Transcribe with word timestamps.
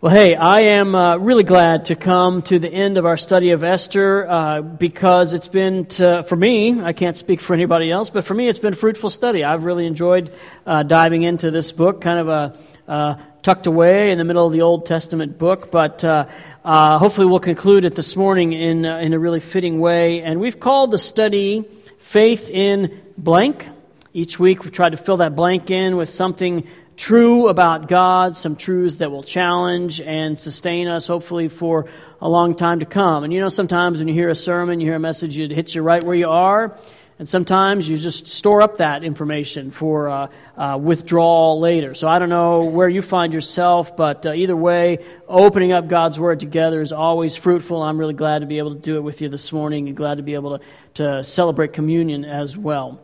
Well, 0.00 0.12
hey, 0.12 0.34
I 0.34 0.60
am 0.62 0.94
uh, 0.94 1.16
really 1.16 1.44
glad 1.44 1.86
to 1.86 1.94
come 1.94 2.42
to 2.42 2.58
the 2.58 2.68
end 2.68 2.98
of 2.98 3.06
our 3.06 3.16
study 3.16 3.52
of 3.52 3.62
Esther 3.62 4.28
uh, 4.28 4.60
because 4.60 5.32
it's 5.32 5.48
been, 5.48 5.86
to, 5.86 6.24
for 6.24 6.36
me, 6.36 6.82
I 6.82 6.92
can't 6.92 7.16
speak 7.16 7.40
for 7.40 7.54
anybody 7.54 7.90
else, 7.90 8.10
but 8.10 8.24
for 8.24 8.34
me 8.34 8.48
it's 8.48 8.58
been 8.58 8.74
a 8.74 8.76
fruitful 8.76 9.08
study. 9.08 9.44
I've 9.44 9.64
really 9.64 9.86
enjoyed 9.86 10.34
uh, 10.66 10.82
diving 10.82 11.22
into 11.22 11.50
this 11.50 11.72
book, 11.72 12.02
kind 12.02 12.18
of 12.18 12.28
a, 12.28 12.58
uh, 12.86 13.14
tucked 13.42 13.66
away 13.66 14.10
in 14.10 14.18
the 14.18 14.24
middle 14.24 14.46
of 14.46 14.52
the 14.52 14.60
Old 14.62 14.84
Testament 14.84 15.38
book, 15.38 15.70
but 15.70 16.04
uh, 16.04 16.26
uh, 16.64 16.98
hopefully 16.98 17.26
we'll 17.26 17.38
conclude 17.38 17.86
it 17.86 17.94
this 17.94 18.14
morning 18.14 18.52
in, 18.52 18.84
in 18.84 19.14
a 19.14 19.18
really 19.18 19.40
fitting 19.40 19.80
way. 19.80 20.22
And 20.22 20.38
we've 20.38 20.60
called 20.60 20.90
the 20.90 20.98
study 20.98 21.64
Faith 21.98 22.50
in 22.50 23.00
Blank. 23.16 23.68
Each 24.12 24.38
week 24.38 24.64
we've 24.64 24.72
tried 24.72 24.90
to 24.90 24.98
fill 24.98 25.16
that 25.18 25.34
blank 25.34 25.70
in 25.70 25.96
with 25.96 26.10
something 26.10 26.68
true 26.96 27.48
about 27.48 27.88
God, 27.88 28.36
some 28.36 28.56
truths 28.56 28.96
that 28.96 29.10
will 29.10 29.22
challenge 29.22 30.00
and 30.00 30.38
sustain 30.38 30.88
us, 30.88 31.06
hopefully, 31.06 31.48
for 31.48 31.86
a 32.20 32.28
long 32.28 32.54
time 32.54 32.80
to 32.80 32.86
come. 32.86 33.24
And 33.24 33.32
you 33.32 33.40
know, 33.40 33.48
sometimes 33.48 33.98
when 33.98 34.08
you 34.08 34.14
hear 34.14 34.28
a 34.28 34.34
sermon, 34.34 34.80
you 34.80 34.86
hear 34.86 34.96
a 34.96 35.00
message, 35.00 35.38
it 35.38 35.50
hits 35.50 35.74
you 35.74 35.82
right 35.82 36.02
where 36.02 36.16
you 36.16 36.28
are. 36.28 36.76
And 37.16 37.28
sometimes 37.28 37.88
you 37.88 37.96
just 37.96 38.26
store 38.26 38.60
up 38.60 38.78
that 38.78 39.04
information 39.04 39.70
for 39.70 40.08
uh, 40.08 40.28
uh, 40.56 40.78
withdrawal 40.82 41.60
later. 41.60 41.94
So 41.94 42.08
I 42.08 42.18
don't 42.18 42.28
know 42.28 42.64
where 42.64 42.88
you 42.88 43.02
find 43.02 43.32
yourself, 43.32 43.96
but 43.96 44.26
uh, 44.26 44.32
either 44.32 44.56
way, 44.56 44.98
opening 45.28 45.70
up 45.70 45.86
God's 45.86 46.18
Word 46.18 46.40
together 46.40 46.80
is 46.80 46.90
always 46.90 47.36
fruitful. 47.36 47.80
I'm 47.82 47.98
really 47.98 48.14
glad 48.14 48.40
to 48.40 48.46
be 48.46 48.58
able 48.58 48.74
to 48.74 48.80
do 48.80 48.96
it 48.96 49.02
with 49.02 49.20
you 49.20 49.28
this 49.28 49.52
morning 49.52 49.86
and 49.86 49.96
glad 49.96 50.16
to 50.16 50.24
be 50.24 50.34
able 50.34 50.58
to, 50.58 50.64
to 50.94 51.22
celebrate 51.22 51.72
communion 51.72 52.24
as 52.24 52.56
well. 52.56 53.00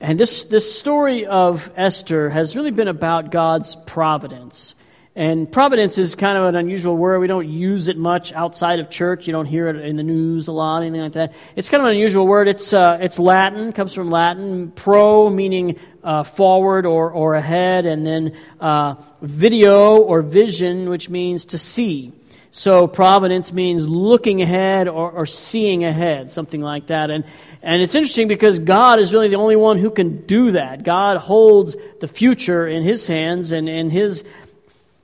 And 0.00 0.18
this, 0.18 0.44
this 0.44 0.78
story 0.78 1.26
of 1.26 1.70
Esther 1.76 2.30
has 2.30 2.56
really 2.56 2.70
been 2.70 2.88
about 2.88 3.30
God's 3.30 3.76
providence. 3.86 4.74
And 5.14 5.50
providence 5.50 5.98
is 5.98 6.14
kind 6.14 6.38
of 6.38 6.44
an 6.44 6.56
unusual 6.56 6.96
word. 6.96 7.18
We 7.18 7.26
don't 7.26 7.48
use 7.48 7.88
it 7.88 7.98
much 7.98 8.32
outside 8.32 8.78
of 8.78 8.88
church. 8.88 9.26
You 9.26 9.34
don't 9.34 9.44
hear 9.44 9.68
it 9.68 9.76
in 9.84 9.96
the 9.96 10.02
news 10.02 10.48
a 10.48 10.52
lot, 10.52 10.82
anything 10.82 11.02
like 11.02 11.12
that. 11.12 11.34
It's 11.54 11.68
kind 11.68 11.82
of 11.82 11.88
an 11.88 11.96
unusual 11.96 12.26
word. 12.26 12.48
It's, 12.48 12.72
uh, 12.72 12.96
it's 13.00 13.18
Latin, 13.18 13.72
comes 13.74 13.92
from 13.92 14.10
Latin. 14.10 14.70
Pro 14.70 15.28
meaning 15.28 15.78
uh, 16.02 16.22
forward 16.22 16.86
or, 16.86 17.10
or 17.10 17.34
ahead, 17.34 17.84
and 17.84 18.06
then 18.06 18.38
uh, 18.60 18.94
video 19.20 19.98
or 19.98 20.22
vision, 20.22 20.88
which 20.88 21.10
means 21.10 21.44
to 21.46 21.58
see. 21.58 22.14
So 22.52 22.86
providence 22.88 23.52
means 23.52 23.88
looking 23.88 24.42
ahead 24.42 24.88
or, 24.88 25.10
or 25.10 25.26
seeing 25.26 25.84
ahead, 25.84 26.32
something 26.32 26.60
like 26.60 26.88
that. 26.88 27.10
And 27.10 27.24
and 27.62 27.82
it's 27.82 27.94
interesting 27.94 28.28
because 28.28 28.58
God 28.58 28.98
is 28.98 29.12
really 29.12 29.28
the 29.28 29.36
only 29.36 29.56
one 29.56 29.78
who 29.78 29.90
can 29.90 30.24
do 30.26 30.52
that. 30.52 30.82
God 30.82 31.18
holds 31.18 31.76
the 32.00 32.08
future 32.08 32.66
in 32.66 32.82
His 32.82 33.06
hands, 33.06 33.52
and, 33.52 33.68
and 33.68 33.92
His 33.92 34.24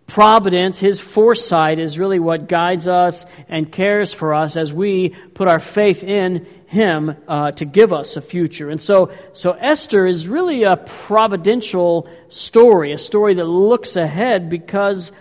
providence, 0.07 0.79
His 0.79 0.99
foresight 0.99 1.79
is 1.79 1.99
really 1.99 2.19
what 2.19 2.49
guides 2.49 2.89
us 2.89 3.27
and 3.49 3.71
cares 3.71 4.15
for 4.15 4.33
us 4.33 4.57
as 4.57 4.73
we 4.73 5.11
put 5.35 5.49
our 5.49 5.61
faith 5.61 6.03
in 6.03 6.47
Him 6.67 7.15
uh, 7.29 7.51
to 7.53 7.67
give 7.67 7.93
us 7.93 8.17
a 8.17 8.23
future. 8.23 8.71
And 8.71 8.81
so, 8.81 9.13
so 9.35 9.53
Esther 9.53 10.07
is 10.07 10.27
really 10.27 10.63
a 10.63 10.79
providential 10.79 12.09
story, 12.31 12.93
a 12.93 12.99
story 12.99 13.35
that 13.35 13.45
looks 13.45 13.97
ahead 13.97 14.49
because 14.49 15.13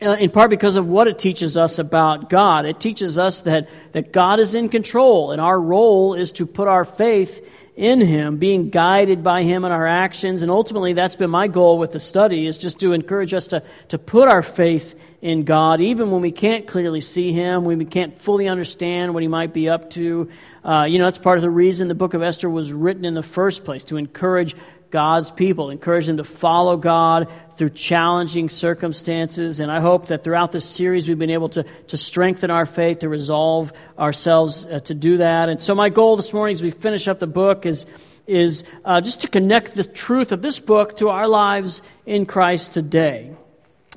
in 0.00 0.30
part 0.30 0.50
because 0.50 0.76
of 0.76 0.86
what 0.88 1.08
it 1.08 1.18
teaches 1.18 1.56
us 1.56 1.78
about 1.78 2.30
God. 2.30 2.64
It 2.64 2.80
teaches 2.80 3.18
us 3.18 3.42
that, 3.42 3.68
that 3.92 4.12
God 4.12 4.40
is 4.40 4.54
in 4.54 4.68
control, 4.68 5.30
and 5.30 5.40
our 5.40 5.60
role 5.60 6.14
is 6.14 6.32
to 6.32 6.46
put 6.46 6.68
our 6.68 6.84
faith 6.84 7.46
in 7.76 8.00
Him, 8.00 8.38
being 8.38 8.70
guided 8.70 9.22
by 9.22 9.42
Him 9.42 9.64
in 9.64 9.72
our 9.72 9.86
actions. 9.86 10.42
And 10.42 10.50
ultimately, 10.50 10.94
that's 10.94 11.16
been 11.16 11.30
my 11.30 11.48
goal 11.48 11.78
with 11.78 11.92
the 11.92 12.00
study, 12.00 12.46
is 12.46 12.58
just 12.58 12.80
to 12.80 12.92
encourage 12.92 13.34
us 13.34 13.48
to, 13.48 13.62
to 13.88 13.98
put 13.98 14.28
our 14.28 14.42
faith 14.42 14.98
in 15.22 15.44
God, 15.44 15.82
even 15.82 16.10
when 16.10 16.22
we 16.22 16.32
can't 16.32 16.66
clearly 16.66 17.02
see 17.02 17.32
Him, 17.32 17.64
when 17.64 17.78
we 17.78 17.84
can't 17.84 18.18
fully 18.18 18.48
understand 18.48 19.12
what 19.12 19.22
He 19.22 19.28
might 19.28 19.52
be 19.52 19.68
up 19.68 19.90
to. 19.90 20.30
Uh, 20.64 20.84
you 20.88 20.98
know, 20.98 21.04
that's 21.04 21.18
part 21.18 21.36
of 21.36 21.42
the 21.42 21.50
reason 21.50 21.88
the 21.88 21.94
book 21.94 22.14
of 22.14 22.22
Esther 22.22 22.48
was 22.48 22.72
written 22.72 23.04
in 23.04 23.14
the 23.14 23.22
first 23.22 23.64
place, 23.64 23.84
to 23.84 23.98
encourage 23.98 24.56
God's 24.90 25.30
people, 25.30 25.70
encourage 25.70 26.06
them 26.06 26.16
to 26.16 26.24
follow 26.24 26.76
God 26.76 27.28
through 27.56 27.70
challenging 27.70 28.48
circumstances. 28.48 29.60
And 29.60 29.70
I 29.70 29.80
hope 29.80 30.06
that 30.06 30.24
throughout 30.24 30.50
this 30.52 30.64
series 30.64 31.08
we've 31.08 31.18
been 31.18 31.30
able 31.30 31.50
to, 31.50 31.64
to 31.88 31.96
strengthen 31.96 32.50
our 32.50 32.66
faith, 32.66 33.00
to 33.00 33.08
resolve 33.08 33.72
ourselves 33.98 34.64
uh, 34.66 34.80
to 34.80 34.94
do 34.94 35.18
that. 35.18 35.48
And 35.48 35.62
so, 35.62 35.74
my 35.74 35.90
goal 35.90 36.16
this 36.16 36.32
morning 36.32 36.54
as 36.54 36.62
we 36.62 36.70
finish 36.70 37.06
up 37.06 37.18
the 37.18 37.26
book 37.26 37.66
is, 37.66 37.86
is 38.26 38.64
uh, 38.84 39.00
just 39.00 39.20
to 39.20 39.28
connect 39.28 39.74
the 39.74 39.84
truth 39.84 40.32
of 40.32 40.42
this 40.42 40.58
book 40.58 40.96
to 40.96 41.08
our 41.08 41.28
lives 41.28 41.82
in 42.06 42.26
Christ 42.26 42.72
today. 42.72 43.34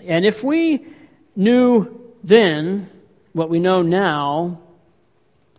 And 0.06 0.26
if 0.26 0.44
we 0.44 0.86
knew 1.36 2.02
then 2.24 2.90
what 3.32 3.50
we 3.50 3.60
know 3.60 3.82
now, 3.82 4.60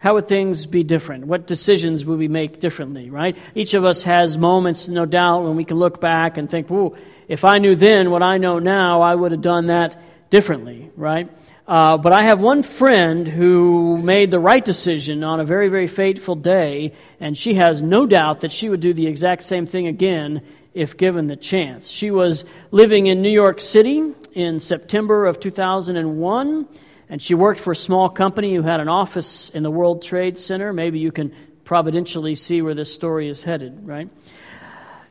how 0.04 0.12
would 0.12 0.28
things 0.28 0.66
be 0.66 0.84
different? 0.84 1.26
What 1.26 1.46
decisions 1.46 2.04
would 2.04 2.18
we 2.18 2.28
make 2.28 2.60
differently, 2.60 3.08
right? 3.08 3.34
Each 3.54 3.72
of 3.72 3.86
us 3.86 4.02
has 4.02 4.36
moments, 4.36 4.86
no 4.86 5.06
doubt, 5.06 5.44
when 5.44 5.56
we 5.56 5.64
can 5.64 5.78
look 5.78 5.98
back 5.98 6.36
and 6.36 6.50
think, 6.50 6.70
"Ooh, 6.70 6.94
if 7.26 7.42
I 7.42 7.56
knew 7.56 7.74
then 7.74 8.10
what 8.10 8.22
I 8.22 8.36
know 8.36 8.58
now, 8.58 9.00
I 9.00 9.14
would 9.14 9.32
have 9.32 9.40
done 9.40 9.68
that 9.68 9.96
differently, 10.28 10.90
right? 10.94 11.30
Uh, 11.66 11.96
but 11.96 12.12
I 12.12 12.24
have 12.24 12.38
one 12.38 12.62
friend 12.62 13.26
who 13.26 13.96
made 13.96 14.30
the 14.30 14.38
right 14.38 14.62
decision 14.62 15.24
on 15.24 15.40
a 15.40 15.44
very, 15.44 15.68
very 15.68 15.86
fateful 15.86 16.34
day, 16.34 16.92
and 17.18 17.34
she 17.34 17.54
has 17.54 17.80
no 17.80 18.04
doubt 18.04 18.40
that 18.40 18.52
she 18.52 18.68
would 18.68 18.80
do 18.80 18.92
the 18.92 19.06
exact 19.06 19.42
same 19.42 19.64
thing 19.64 19.86
again 19.86 20.42
if 20.74 20.98
given 20.98 21.28
the 21.28 21.36
chance. 21.36 21.88
She 21.88 22.10
was 22.10 22.44
living 22.70 23.06
in 23.06 23.22
New 23.22 23.30
York 23.30 23.58
City 23.58 24.12
in 24.34 24.60
September 24.60 25.24
of 25.24 25.40
2001. 25.40 26.66
And 27.08 27.20
she 27.20 27.34
worked 27.34 27.60
for 27.60 27.72
a 27.72 27.76
small 27.76 28.08
company 28.08 28.54
who 28.54 28.62
had 28.62 28.80
an 28.80 28.88
office 28.88 29.50
in 29.50 29.62
the 29.62 29.70
World 29.70 30.02
Trade 30.02 30.38
Center. 30.38 30.72
Maybe 30.72 30.98
you 30.98 31.12
can 31.12 31.34
providentially 31.64 32.34
see 32.34 32.62
where 32.62 32.74
this 32.74 32.92
story 32.92 33.28
is 33.28 33.42
headed, 33.42 33.86
right? 33.86 34.08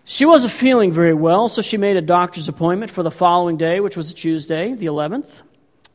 She 0.06 0.26
wasn't 0.26 0.52
feeling 0.52 0.92
very 0.92 1.14
well, 1.14 1.48
so 1.48 1.62
she 1.62 1.78
made 1.78 1.96
a 1.96 2.02
doctor's 2.02 2.50
appointment 2.50 2.92
for 2.92 3.04
the 3.04 3.12
following 3.12 3.58
day, 3.58 3.80
which 3.80 3.96
was 3.96 4.12
a 4.12 4.14
Tuesday, 4.14 4.74
the 4.74 4.88
11th. 4.88 5.42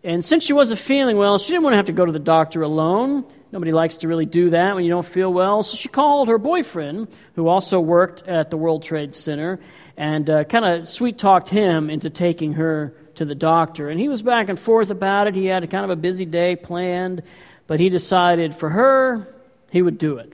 And 0.03 0.25
since 0.25 0.45
she 0.45 0.53
wasn't 0.53 0.81
feeling 0.81 1.17
well, 1.17 1.39
she 1.39 1.53
didn't 1.53 1.65
want 1.65 1.73
to 1.73 1.77
have 1.77 1.87
to 1.87 1.93
go 1.93 2.07
to 2.07 2.13
the 2.13 2.19
doctor 2.19 2.63
alone. 2.63 3.25
Nobody 3.53 3.73
likes 3.73 3.99
to 3.99 4.09
really 4.09 4.27
do 4.27 4.51
that 4.51 4.75
when 4.75 4.85
you 4.85 4.91
don't 4.91 5.07
feel 5.07 5.33
well. 5.33 5.63
So 5.63 5.77
she 5.77 5.89
called 5.89 6.29
her 6.29 6.39
boyfriend, 6.39 7.09
who 7.35 7.49
also 7.49 7.81
worked 7.81 8.27
at 8.27 8.51
the 8.51 8.57
World 8.57 8.83
Trade 8.83 9.15
Center, 9.15 9.59
and 9.97 10.31
uh, 10.31 10.45
kind 10.45 10.65
of 10.65 10.89
sweet 10.89 11.19
talked 11.19 11.49
him 11.49 11.91
into 11.91 12.09
taking 12.09 12.55
her 12.55 12.95
to 13.19 13.25
the 13.25 13.35
doctor. 13.35 13.91
And 13.91 14.01
he 14.01 14.09
was 14.09 14.23
back 14.23 14.49
and 14.49 14.59
forth 14.59 14.91
about 14.91 15.27
it. 15.27 15.35
He 15.35 15.47
had 15.47 15.69
kind 15.71 15.85
of 15.85 15.91
a 15.91 15.97
busy 15.97 16.25
day 16.25 16.57
planned, 16.57 17.23
but 17.67 17.79
he 17.79 17.89
decided 17.89 18.57
for 18.57 18.71
her, 18.71 19.29
he 19.71 19.83
would 19.83 19.99
do 19.99 20.19
it. 20.19 20.33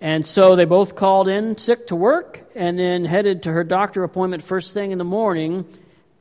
And 0.00 0.26
so 0.26 0.56
they 0.56 0.64
both 0.64 0.96
called 0.96 1.28
in 1.28 1.56
sick 1.56 1.88
to 1.88 1.96
work 1.96 2.40
and 2.56 2.78
then 2.78 3.04
headed 3.04 3.44
to 3.44 3.52
her 3.52 3.62
doctor 3.62 4.02
appointment 4.02 4.42
first 4.42 4.72
thing 4.72 4.90
in 4.90 4.98
the 4.98 5.04
morning, 5.04 5.64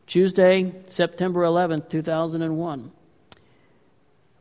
Tuesday, 0.05 0.73
September 0.87 1.41
11th, 1.41 1.89
2001. 1.89 2.91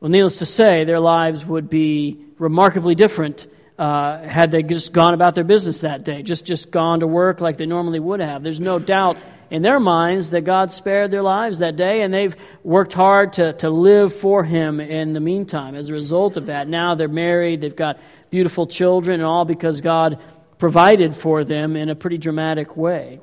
Well, 0.00 0.10
needless 0.10 0.38
to 0.38 0.47
say, 0.47 0.84
their 0.84 1.00
lives 1.00 1.44
would 1.44 1.70
be 1.70 2.19
remarkably 2.38 2.94
different 2.94 3.47
uh, 3.78 4.19
had 4.19 4.50
they 4.50 4.62
just 4.62 4.93
gone 4.93 5.15
about 5.15 5.34
their 5.34 5.44
business 5.44 5.81
that 5.81 6.04
day, 6.04 6.22
just, 6.22 6.44
just 6.44 6.70
gone 6.70 7.00
to 7.00 7.06
work 7.06 7.41
like 7.41 7.56
they 7.56 7.66
normally 7.66 8.00
would 8.00 8.20
have. 8.20 8.43
There's 8.43 8.60
no 8.60 8.78
doubt 8.78 9.16
in 9.50 9.62
their 9.62 9.81
minds 9.81 10.31
that 10.31 10.43
God 10.43 10.72
spared 10.72 11.11
their 11.11 11.22
lives 11.22 11.59
that 11.59 11.77
day, 11.77 12.03
and 12.03 12.15
they've 12.15 12.37
worked 12.62 12.93
hard 12.93 13.34
to, 13.34 13.53
to 13.55 13.71
live 13.71 14.15
for 14.15 14.44
Him 14.44 14.81
in 14.81 15.12
the 15.12 15.21
meantime 15.21 15.75
as 15.75 15.88
a 15.88 15.93
result 15.93 16.37
of 16.37 16.47
that. 16.47 16.69
Now 16.69 16.94
they're 16.94 17.09
married, 17.09 17.61
they've 17.61 17.75
got 17.75 17.99
beautiful 18.31 18.66
children, 18.66 19.21
and 19.21 19.27
all 19.27 19.44
because 19.44 19.81
God 19.81 20.21
provided 20.59 21.16
for 21.16 21.43
them 21.43 21.75
in 21.75 21.88
a 21.88 21.97
pretty 21.97 22.19
dramatic 22.19 22.77
way. 22.77 23.21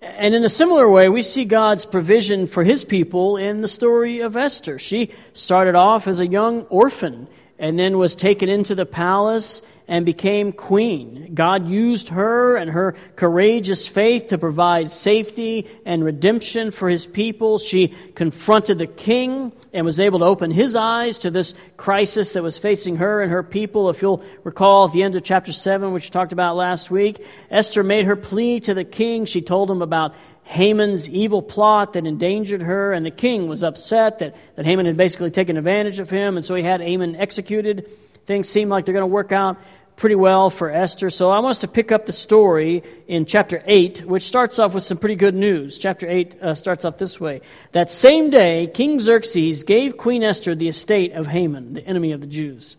And 0.00 0.34
in 0.34 0.44
a 0.44 0.48
similar 0.48 0.88
way, 0.88 1.08
we 1.08 1.22
see 1.22 1.44
God's 1.44 1.84
provision 1.84 2.46
for 2.46 2.62
his 2.62 2.84
people 2.84 3.36
in 3.36 3.62
the 3.62 3.68
story 3.68 4.20
of 4.20 4.36
Esther. 4.36 4.78
She 4.78 5.10
started 5.32 5.74
off 5.74 6.06
as 6.06 6.20
a 6.20 6.26
young 6.26 6.62
orphan 6.66 7.26
and 7.58 7.76
then 7.76 7.98
was 7.98 8.14
taken 8.14 8.48
into 8.48 8.76
the 8.76 8.86
palace 8.86 9.60
and 9.88 10.04
became 10.04 10.52
queen. 10.52 11.30
God 11.34 11.66
used 11.66 12.10
her 12.10 12.56
and 12.56 12.70
her 12.70 12.94
courageous 13.16 13.86
faith 13.86 14.28
to 14.28 14.38
provide 14.38 14.90
safety 14.90 15.66
and 15.86 16.04
redemption 16.04 16.70
for 16.70 16.90
his 16.90 17.06
people. 17.06 17.58
She 17.58 17.94
confronted 18.14 18.76
the 18.76 18.86
king 18.86 19.50
and 19.72 19.86
was 19.86 19.98
able 19.98 20.18
to 20.18 20.26
open 20.26 20.50
his 20.50 20.76
eyes 20.76 21.18
to 21.20 21.30
this 21.30 21.54
crisis 21.78 22.34
that 22.34 22.42
was 22.42 22.58
facing 22.58 22.96
her 22.96 23.22
and 23.22 23.32
her 23.32 23.42
people. 23.42 23.88
If 23.88 24.02
you'll 24.02 24.22
recall 24.44 24.86
at 24.86 24.92
the 24.92 25.02
end 25.02 25.16
of 25.16 25.24
chapter 25.24 25.52
7, 25.52 25.92
which 25.92 26.04
we 26.04 26.10
talked 26.10 26.32
about 26.32 26.54
last 26.54 26.90
week, 26.90 27.24
Esther 27.50 27.82
made 27.82 28.04
her 28.04 28.16
plea 28.16 28.60
to 28.60 28.74
the 28.74 28.84
king. 28.84 29.24
She 29.24 29.40
told 29.40 29.70
him 29.70 29.80
about 29.80 30.14
Haman's 30.44 31.08
evil 31.08 31.42
plot 31.42 31.94
that 31.94 32.06
endangered 32.06 32.62
her, 32.62 32.92
and 32.92 33.04
the 33.04 33.10
king 33.10 33.48
was 33.48 33.62
upset 33.62 34.18
that, 34.18 34.34
that 34.56 34.64
Haman 34.64 34.86
had 34.86 34.96
basically 34.96 35.30
taken 35.30 35.56
advantage 35.56 35.98
of 35.98 36.08
him, 36.08 36.36
and 36.36 36.44
so 36.44 36.54
he 36.54 36.62
had 36.62 36.80
Haman 36.80 37.16
executed. 37.16 37.90
Things 38.24 38.48
seemed 38.48 38.70
like 38.70 38.84
they're 38.84 38.94
going 38.94 39.08
to 39.08 39.14
work 39.14 39.32
out 39.32 39.58
pretty 39.98 40.14
well 40.14 40.48
for 40.48 40.70
Esther. 40.70 41.10
So 41.10 41.28
I 41.28 41.40
want 41.40 41.50
us 41.50 41.58
to 41.58 41.68
pick 41.68 41.90
up 41.90 42.06
the 42.06 42.12
story 42.12 42.84
in 43.08 43.26
chapter 43.26 43.62
8, 43.66 44.06
which 44.06 44.22
starts 44.22 44.58
off 44.60 44.72
with 44.72 44.84
some 44.84 44.96
pretty 44.96 45.16
good 45.16 45.34
news. 45.34 45.76
Chapter 45.76 46.08
8 46.08 46.40
uh, 46.40 46.54
starts 46.54 46.84
off 46.84 46.98
this 46.98 47.20
way 47.20 47.42
That 47.72 47.90
same 47.90 48.30
day, 48.30 48.70
King 48.72 49.00
Xerxes 49.00 49.64
gave 49.64 49.96
Queen 49.96 50.22
Esther 50.22 50.54
the 50.54 50.68
estate 50.68 51.12
of 51.12 51.26
Haman, 51.26 51.74
the 51.74 51.84
enemy 51.84 52.12
of 52.12 52.20
the 52.20 52.26
Jews. 52.28 52.76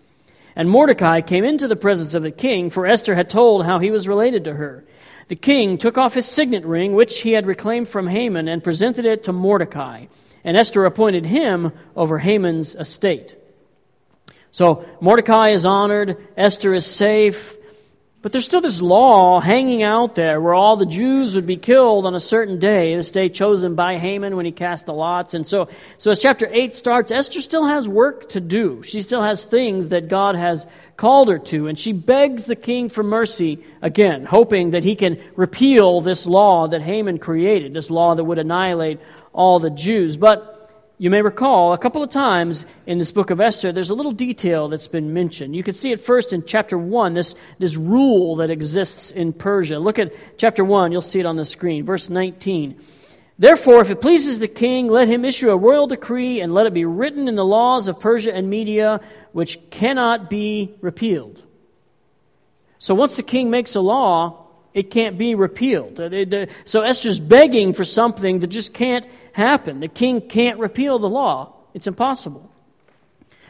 And 0.56 0.70
Mordecai 0.70 1.22
came 1.22 1.44
into 1.44 1.68
the 1.68 1.76
presence 1.76 2.14
of 2.14 2.24
the 2.24 2.32
king, 2.32 2.70
for 2.70 2.88
Esther 2.88 3.16
had 3.16 3.30
told 3.30 3.66
how 3.66 3.80
he 3.80 3.92
was 3.92 4.08
related 4.08 4.46
to 4.46 4.54
her. 4.54 4.86
The 5.28 5.36
king 5.36 5.78
took 5.78 5.98
off 5.98 6.16
his 6.16 6.26
signet 6.26 6.66
ring, 6.66 6.94
which 6.94 7.20
he 7.22 7.34
had 7.34 7.46
reclaimed 7.46 7.88
from 7.88 8.08
Haman, 8.08 8.48
and 8.48 8.64
presented 8.64 9.06
it 9.06 9.26
to 9.26 9.34
Mordecai. 9.34 10.08
And 10.44 10.58
Esther 10.58 10.86
appointed 10.86 11.26
him 11.26 11.74
over 11.96 12.18
Haman's 12.18 12.76
estate. 12.76 13.39
So 14.52 14.86
Mordecai 15.00 15.50
is 15.50 15.66
honored, 15.66 16.18
Esther 16.36 16.74
is 16.74 16.86
safe, 16.86 17.56
but 18.22 18.34
there's 18.34 18.44
still 18.44 18.60
this 18.60 18.82
law 18.82 19.40
hanging 19.40 19.82
out 19.82 20.16
there 20.16 20.42
where 20.42 20.54
all 20.54 20.76
the 20.76 20.86
Jews 20.86 21.36
would 21.36 21.46
be 21.46 21.56
killed 21.56 22.06
on 22.06 22.16
a 22.16 22.20
certain 22.20 22.60
day, 22.60 22.94
this 22.94 23.12
day 23.12 23.30
chosen 23.30 23.76
by 23.76 23.98
Haman 23.98 24.36
when 24.36 24.46
he 24.46 24.52
cast 24.52 24.86
the 24.86 24.94
lots. 24.94 25.34
And 25.34 25.48
so, 25.48 25.70
so 25.98 26.12
as 26.12 26.20
chapter 26.20 26.46
8 26.52 26.76
starts, 26.76 27.12
Esther 27.12 27.40
still 27.40 27.66
has 27.66 27.88
work 27.88 28.28
to 28.30 28.42
do. 28.42 28.84
She 28.84 29.04
still 29.04 29.22
has 29.22 29.46
things 29.46 29.90
that 29.90 30.10
God 30.10 30.36
has 30.36 30.68
called 30.98 31.30
her 31.30 31.40
to. 31.40 31.68
And 31.68 31.80
she 31.80 31.94
begs 31.94 32.44
the 32.44 32.58
king 32.58 32.90
for 32.90 33.04
mercy 33.04 33.64
again, 33.82 34.26
hoping 34.26 34.72
that 34.72 34.84
he 34.84 34.98
can 34.98 35.24
repeal 35.38 36.02
this 36.02 36.26
law 36.26 36.68
that 36.68 36.82
Haman 36.82 37.20
created, 37.20 37.74
this 37.74 37.90
law 37.90 38.16
that 38.16 38.26
would 38.26 38.38
annihilate 38.38 39.00
all 39.32 39.60
the 39.60 39.70
Jews. 39.70 40.18
But 40.18 40.59
you 41.00 41.10
may 41.10 41.22
recall 41.22 41.72
a 41.72 41.78
couple 41.78 42.04
of 42.04 42.10
times 42.10 42.66
in 42.86 43.00
this 43.00 43.10
book 43.10 43.30
of 43.30 43.40
Esther, 43.40 43.72
there's 43.72 43.90
a 43.90 43.96
little 43.96 44.12
detail 44.12 44.68
that's 44.68 44.90
been 44.90 45.14
mentioned. 45.14 45.56
You 45.56 45.64
can 45.64 45.74
see 45.74 45.94
it 45.94 46.02
first 46.02 46.34
in 46.34 46.46
chapter 46.46 46.78
1, 46.78 47.14
this, 47.14 47.36
this 47.58 47.78
rule 47.78 48.36
that 48.36 48.50
exists 48.50 49.10
in 49.10 49.32
Persia. 49.32 49.80
Look 49.80 49.98
at 49.98 50.12
chapter 50.38 50.64
1, 50.66 50.92
you'll 50.92 51.02
see 51.02 51.22
it 51.22 51.26
on 51.26 51.38
the 51.38 51.46
screen. 51.46 51.86
Verse 51.86 52.10
19. 52.10 52.78
Therefore, 53.40 53.80
if 53.80 53.90
it 53.90 54.02
pleases 54.02 54.40
the 54.40 54.50
king, 54.50 54.90
let 54.90 55.08
him 55.08 55.24
issue 55.24 55.50
a 55.50 55.56
royal 55.56 55.88
decree 55.88 56.42
and 56.42 56.54
let 56.54 56.66
it 56.66 56.74
be 56.74 56.84
written 56.84 57.30
in 57.30 57.38
the 57.38 57.46
laws 57.46 57.88
of 57.88 58.02
Persia 58.02 58.36
and 58.36 58.50
Media, 58.50 59.00
which 59.32 59.58
cannot 59.70 60.30
be 60.30 60.76
repealed. 60.82 61.42
So 62.78 62.94
once 62.94 63.16
the 63.16 63.24
king 63.24 63.50
makes 63.50 63.76
a 63.76 63.82
law, 63.82 64.48
it 64.74 64.92
can't 64.92 65.18
be 65.18 65.34
repealed. 65.34 65.98
Uh, 65.98 66.48
so 66.66 66.82
Esther's 66.82 67.22
begging 67.22 67.74
for 67.74 67.86
something 67.86 68.40
that 68.40 68.48
just 68.48 68.74
can't 68.74 69.06
happen. 69.40 69.80
The 69.80 69.88
king 69.88 70.22
can't 70.22 70.60
repeal 70.60 71.00
the 71.00 71.10
law, 71.10 71.54
it's 71.74 71.88
impossible. 71.88 72.50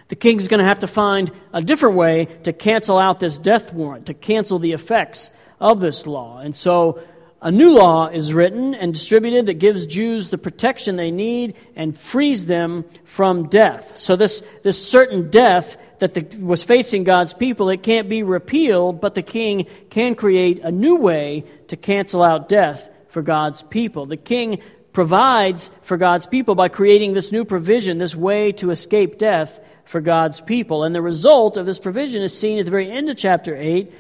The 0.10 0.16
king's 0.16 0.48
going 0.48 0.62
to 0.62 0.68
have 0.68 0.80
to 0.80 0.88
find 0.88 1.32
a 1.54 1.62
different 1.62 1.96
way 1.96 2.26
to 2.44 2.52
cancel 2.52 2.98
out 2.98 3.20
this 3.20 3.38
death 3.38 3.72
warrant, 3.74 4.08
to 4.08 4.16
cancel 4.16 4.58
the 4.58 4.72
effects 4.72 5.30
of 5.60 5.80
this 5.82 6.08
law. 6.08 6.40
And 6.40 6.56
so 6.56 7.04
a 7.42 7.52
new 7.52 7.76
law 7.76 8.08
is 8.08 8.34
written 8.34 8.74
and 8.74 8.94
distributed 8.94 9.46
that 9.46 9.56
gives 9.56 9.86
Jews 9.86 10.30
the 10.30 10.38
protection 10.38 10.96
they 10.96 11.12
need 11.12 11.56
and 11.76 11.98
frees 11.98 12.46
them 12.46 12.86
from 13.06 13.50
death. 13.50 13.98
So 13.98 14.16
this, 14.16 14.44
this 14.64 14.84
certain 14.84 15.30
death 15.30 15.78
that 16.00 16.16
the, 16.16 16.38
was 16.38 16.64
facing 16.64 17.04
God's 17.04 17.34
people, 17.34 17.70
it 17.70 17.84
can't 17.84 18.10
be 18.10 18.24
repealed, 18.24 19.00
but 19.00 19.16
the 19.16 19.22
king 19.22 19.68
can 19.90 20.16
create 20.16 20.60
a 20.64 20.72
new 20.72 20.96
way 20.96 21.46
to 21.68 21.78
cancel 21.78 22.24
out 22.24 22.50
death 22.50 22.90
for 23.10 23.22
God's 23.22 23.64
people. 23.64 24.06
The 24.06 24.18
king 24.18 24.62
provides 25.00 25.72
for 25.82 25.96
God's 25.96 26.26
people 26.26 26.56
by 26.56 26.68
creating 26.68 27.14
this 27.14 27.32
new 27.32 27.46
provision, 27.46 28.00
this 28.00 28.18
way 28.18 28.52
to 28.52 28.70
escape 28.70 29.18
death 29.18 29.58
for 29.86 30.02
God's 30.02 30.42
people. 30.42 30.84
And 30.84 30.94
the 30.94 31.02
result 31.02 31.56
of 31.56 31.66
this 31.66 31.80
provision 31.80 32.22
is 32.22 32.38
seen 32.38 32.60
at 32.60 32.66
the 32.66 32.72
very 32.72 32.92
end 32.92 33.10
of 33.10 33.16
chapter 33.16 33.56
8. 33.56 33.94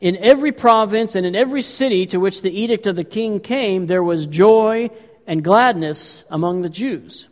In 0.00 0.16
every 0.16 0.52
province 0.52 1.16
and 1.16 1.26
in 1.26 1.34
every 1.34 1.60
city 1.60 2.06
to 2.06 2.20
which 2.20 2.42
the 2.42 2.56
edict 2.56 2.86
of 2.86 2.94
the 2.94 3.02
king 3.02 3.40
came, 3.40 3.86
there 3.86 4.04
was 4.04 4.26
joy 4.26 4.90
and 5.26 5.42
gladness 5.42 6.24
among 6.30 6.62
the 6.62 6.68
Jews. 6.68 7.26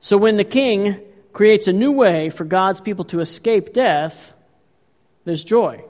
So 0.00 0.18
when 0.18 0.36
the 0.36 0.42
king 0.42 0.98
creates 1.32 1.68
a 1.68 1.72
new 1.72 1.92
way 1.92 2.30
for 2.30 2.42
God's 2.42 2.80
people 2.80 3.04
to 3.04 3.20
escape 3.20 3.72
death, 3.72 4.32
there's 5.24 5.44
joy. 5.44 5.84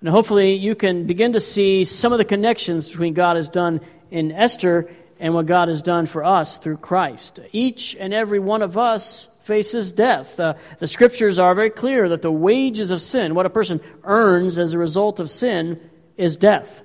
And 0.00 0.08
hopefully 0.08 0.54
you 0.54 0.74
can 0.74 1.06
begin 1.06 1.34
to 1.34 1.40
see 1.40 1.84
some 1.84 2.12
of 2.12 2.18
the 2.18 2.24
connections 2.24 2.88
between 2.88 3.12
God 3.12 3.36
has 3.36 3.50
done 3.50 3.82
in 4.14 4.30
Esther 4.30 4.88
and 5.18 5.34
what 5.34 5.46
God 5.46 5.66
has 5.66 5.82
done 5.82 6.06
for 6.06 6.24
us 6.24 6.56
through 6.56 6.76
Christ. 6.76 7.40
Each 7.50 7.96
and 7.98 8.14
every 8.14 8.38
one 8.38 8.62
of 8.62 8.78
us 8.78 9.26
faces 9.40 9.90
death. 9.90 10.38
Uh, 10.38 10.54
the 10.78 10.86
scriptures 10.86 11.40
are 11.40 11.52
very 11.54 11.70
clear 11.70 12.08
that 12.10 12.22
the 12.22 12.30
wages 12.30 12.92
of 12.92 13.02
sin, 13.02 13.34
what 13.34 13.44
a 13.44 13.50
person 13.50 13.80
earns 14.04 14.56
as 14.56 14.72
a 14.72 14.78
result 14.78 15.18
of 15.18 15.28
sin, 15.28 15.80
is 16.16 16.36
death. 16.36 16.82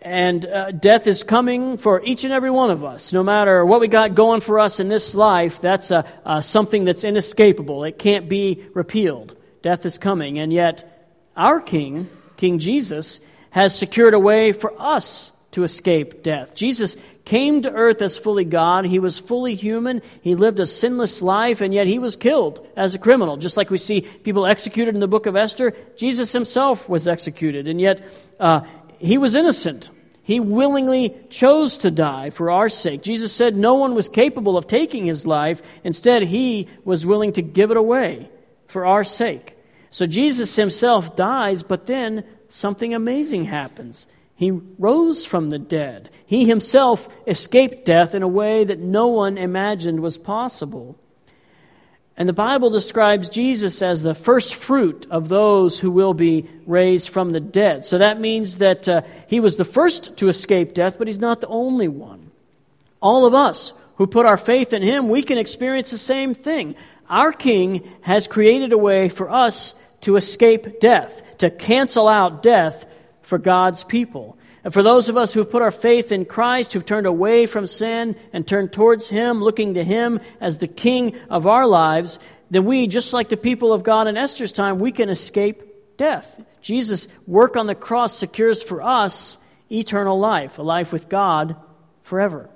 And 0.00 0.44
uh, 0.44 0.72
death 0.72 1.06
is 1.06 1.22
coming 1.22 1.76
for 1.76 2.02
each 2.04 2.24
and 2.24 2.32
every 2.32 2.50
one 2.50 2.72
of 2.72 2.82
us. 2.82 3.12
No 3.12 3.22
matter 3.22 3.64
what 3.64 3.80
we 3.80 3.86
got 3.86 4.16
going 4.16 4.40
for 4.40 4.58
us 4.58 4.80
in 4.80 4.88
this 4.88 5.14
life, 5.14 5.60
that's 5.60 5.92
something 6.40 6.84
that's 6.84 7.04
inescapable. 7.04 7.84
It 7.84 8.00
can't 8.00 8.28
be 8.28 8.64
repealed. 8.74 9.36
Death 9.62 9.86
is 9.86 9.96
coming. 9.96 10.40
And 10.40 10.52
yet, 10.52 11.08
our 11.36 11.60
King, 11.60 12.10
King 12.36 12.58
Jesus, 12.58 13.20
has 13.50 13.78
secured 13.78 14.12
a 14.12 14.18
way 14.18 14.50
for 14.50 14.74
us 14.76 15.31
to 15.52 15.64
escape 15.64 16.22
death. 16.22 16.54
Jesus 16.54 16.96
came 17.24 17.62
to 17.62 17.72
earth 17.72 18.02
as 18.02 18.18
fully 18.18 18.44
God. 18.44 18.84
He 18.84 18.98
was 18.98 19.18
fully 19.18 19.54
human. 19.54 20.02
He 20.22 20.34
lived 20.34 20.58
a 20.58 20.66
sinless 20.66 21.22
life, 21.22 21.60
and 21.60 21.72
yet 21.72 21.86
he 21.86 21.98
was 21.98 22.16
killed 22.16 22.66
as 22.76 22.94
a 22.94 22.98
criminal. 22.98 23.36
Just 23.36 23.56
like 23.56 23.70
we 23.70 23.78
see 23.78 24.00
people 24.00 24.46
executed 24.46 24.94
in 24.94 25.00
the 25.00 25.08
book 25.08 25.26
of 25.26 25.36
Esther, 25.36 25.74
Jesus 25.96 26.32
himself 26.32 26.88
was 26.88 27.06
executed, 27.06 27.68
and 27.68 27.80
yet 27.80 28.02
uh, 28.40 28.62
he 28.98 29.18
was 29.18 29.34
innocent. 29.34 29.90
He 30.24 30.40
willingly 30.40 31.16
chose 31.30 31.78
to 31.78 31.90
die 31.90 32.30
for 32.30 32.50
our 32.50 32.68
sake. 32.68 33.02
Jesus 33.02 33.32
said 33.32 33.56
no 33.56 33.74
one 33.74 33.94
was 33.94 34.08
capable 34.08 34.56
of 34.56 34.66
taking 34.66 35.04
his 35.06 35.26
life. 35.26 35.62
Instead, 35.82 36.22
he 36.22 36.68
was 36.84 37.04
willing 37.04 37.32
to 37.32 37.42
give 37.42 37.70
it 37.70 37.76
away 37.76 38.30
for 38.68 38.86
our 38.86 39.04
sake. 39.04 39.56
So 39.90 40.06
Jesus 40.06 40.54
himself 40.56 41.16
dies, 41.16 41.62
but 41.62 41.86
then 41.86 42.24
something 42.48 42.94
amazing 42.94 43.44
happens. 43.44 44.06
He 44.42 44.50
rose 44.50 45.24
from 45.24 45.50
the 45.50 45.58
dead. 45.60 46.10
He 46.26 46.46
himself 46.46 47.08
escaped 47.28 47.84
death 47.84 48.12
in 48.12 48.24
a 48.24 48.28
way 48.28 48.64
that 48.64 48.80
no 48.80 49.06
one 49.06 49.38
imagined 49.38 50.00
was 50.00 50.18
possible. 50.18 50.98
And 52.16 52.28
the 52.28 52.32
Bible 52.32 52.68
describes 52.68 53.28
Jesus 53.28 53.82
as 53.82 54.02
the 54.02 54.16
first 54.16 54.56
fruit 54.56 55.06
of 55.12 55.28
those 55.28 55.78
who 55.78 55.92
will 55.92 56.12
be 56.12 56.50
raised 56.66 57.10
from 57.10 57.30
the 57.30 57.38
dead. 57.38 57.84
So 57.84 57.98
that 57.98 58.20
means 58.20 58.56
that 58.56 58.88
uh, 58.88 59.02
he 59.28 59.38
was 59.38 59.54
the 59.54 59.64
first 59.64 60.16
to 60.16 60.28
escape 60.28 60.74
death, 60.74 60.98
but 60.98 61.06
he's 61.06 61.20
not 61.20 61.40
the 61.40 61.46
only 61.46 61.86
one. 61.86 62.32
All 63.00 63.26
of 63.26 63.34
us 63.34 63.72
who 63.94 64.08
put 64.08 64.26
our 64.26 64.36
faith 64.36 64.72
in 64.72 64.82
him, 64.82 65.08
we 65.08 65.22
can 65.22 65.38
experience 65.38 65.92
the 65.92 65.98
same 65.98 66.34
thing. 66.34 66.74
Our 67.08 67.32
King 67.32 67.88
has 68.00 68.26
created 68.26 68.72
a 68.72 68.78
way 68.78 69.08
for 69.08 69.30
us 69.30 69.72
to 70.00 70.16
escape 70.16 70.80
death, 70.80 71.22
to 71.38 71.48
cancel 71.48 72.08
out 72.08 72.42
death 72.42 72.86
for 73.32 73.38
God's 73.38 73.82
people. 73.82 74.36
And 74.62 74.74
for 74.74 74.82
those 74.82 75.08
of 75.08 75.16
us 75.16 75.32
who've 75.32 75.48
put 75.48 75.62
our 75.62 75.70
faith 75.70 76.12
in 76.12 76.26
Christ, 76.26 76.74
who've 76.74 76.84
turned 76.84 77.06
away 77.06 77.46
from 77.46 77.66
sin 77.66 78.14
and 78.34 78.46
turned 78.46 78.74
towards 78.74 79.08
Him, 79.08 79.42
looking 79.42 79.72
to 79.72 79.82
Him 79.82 80.20
as 80.38 80.58
the 80.58 80.68
King 80.68 81.16
of 81.30 81.46
our 81.46 81.66
lives, 81.66 82.18
then 82.50 82.66
we, 82.66 82.88
just 82.88 83.14
like 83.14 83.30
the 83.30 83.38
people 83.38 83.72
of 83.72 83.84
God 83.84 84.06
in 84.06 84.18
Esther's 84.18 84.52
time, 84.52 84.80
we 84.80 84.92
can 84.92 85.08
escape 85.08 85.96
death. 85.96 86.44
Jesus' 86.60 87.08
work 87.26 87.56
on 87.56 87.66
the 87.66 87.74
cross 87.74 88.14
secures 88.14 88.62
for 88.62 88.82
us 88.82 89.38
eternal 89.70 90.18
life, 90.18 90.58
a 90.58 90.62
life 90.62 90.92
with 90.92 91.08
God 91.08 91.56
forever. 92.02 92.50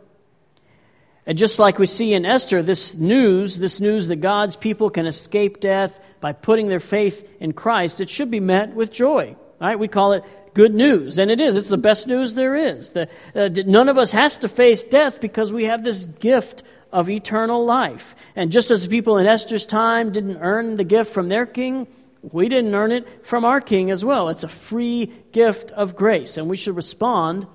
And 1.25 1.39
just 1.39 1.59
like 1.59 1.79
we 1.79 1.87
see 1.87 2.13
in 2.13 2.27
Esther, 2.27 2.63
this 2.63 2.93
news, 2.93 3.57
this 3.57 3.81
news 3.81 4.09
that 4.09 4.17
God's 4.17 4.57
people 4.57 4.91
can 4.91 5.07
escape 5.07 5.59
death 5.59 5.99
by 6.21 6.35
putting 6.35 6.69
their 6.69 6.81
faith 6.81 7.27
in 7.41 7.55
Christ, 7.55 8.03
it 8.03 8.11
should 8.11 8.31
be 8.31 8.41
met 8.41 8.75
with 8.75 8.93
joy. 8.93 9.37
Right? 9.61 9.79
We 9.79 9.89
call 9.89 10.13
it 10.13 10.25
good 10.57 10.75
news. 10.75 11.19
And 11.19 11.31
it 11.31 11.39
is. 11.39 11.55
It's 11.55 11.69
the 11.69 11.77
best 11.77 12.07
news 12.07 12.33
there 12.33 12.57
is. 12.57 12.91
The, 12.91 13.09
uh, 13.35 13.51
none 13.67 13.91
of 13.91 13.99
us 13.99 14.11
has 14.13 14.39
to 14.39 14.49
face 14.49 14.83
death 14.83 15.21
because 15.21 15.53
we 15.53 15.65
have 15.65 15.85
this 15.85 16.07
gift 16.07 16.63
of 16.91 17.11
eternal 17.11 17.65
life. 17.67 18.17
And 18.35 18.51
just 18.51 18.71
as 18.71 18.83
the 18.83 18.89
people 18.89 19.19
in 19.19 19.27
Esther's 19.27 19.67
time 19.67 20.13
didn't 20.13 20.39
earn 20.39 20.77
the 20.77 20.85
gift 20.85 21.13
from 21.13 21.29
their 21.29 21.45
king, 21.45 21.87
we 22.23 22.49
didn't 22.49 22.75
earn 22.75 22.91
it 22.91 23.27
from 23.27 23.45
our 23.45 23.61
king 23.61 23.91
as 23.91 24.03
well. 24.03 24.31
It's 24.31 24.45
a 24.45 24.49
free 24.49 25.13
gift 25.31 25.73
of 25.73 25.95
grace, 25.95 26.39
and 26.39 26.49
we 26.49 26.57
should 26.57 26.75
respond 26.75 27.47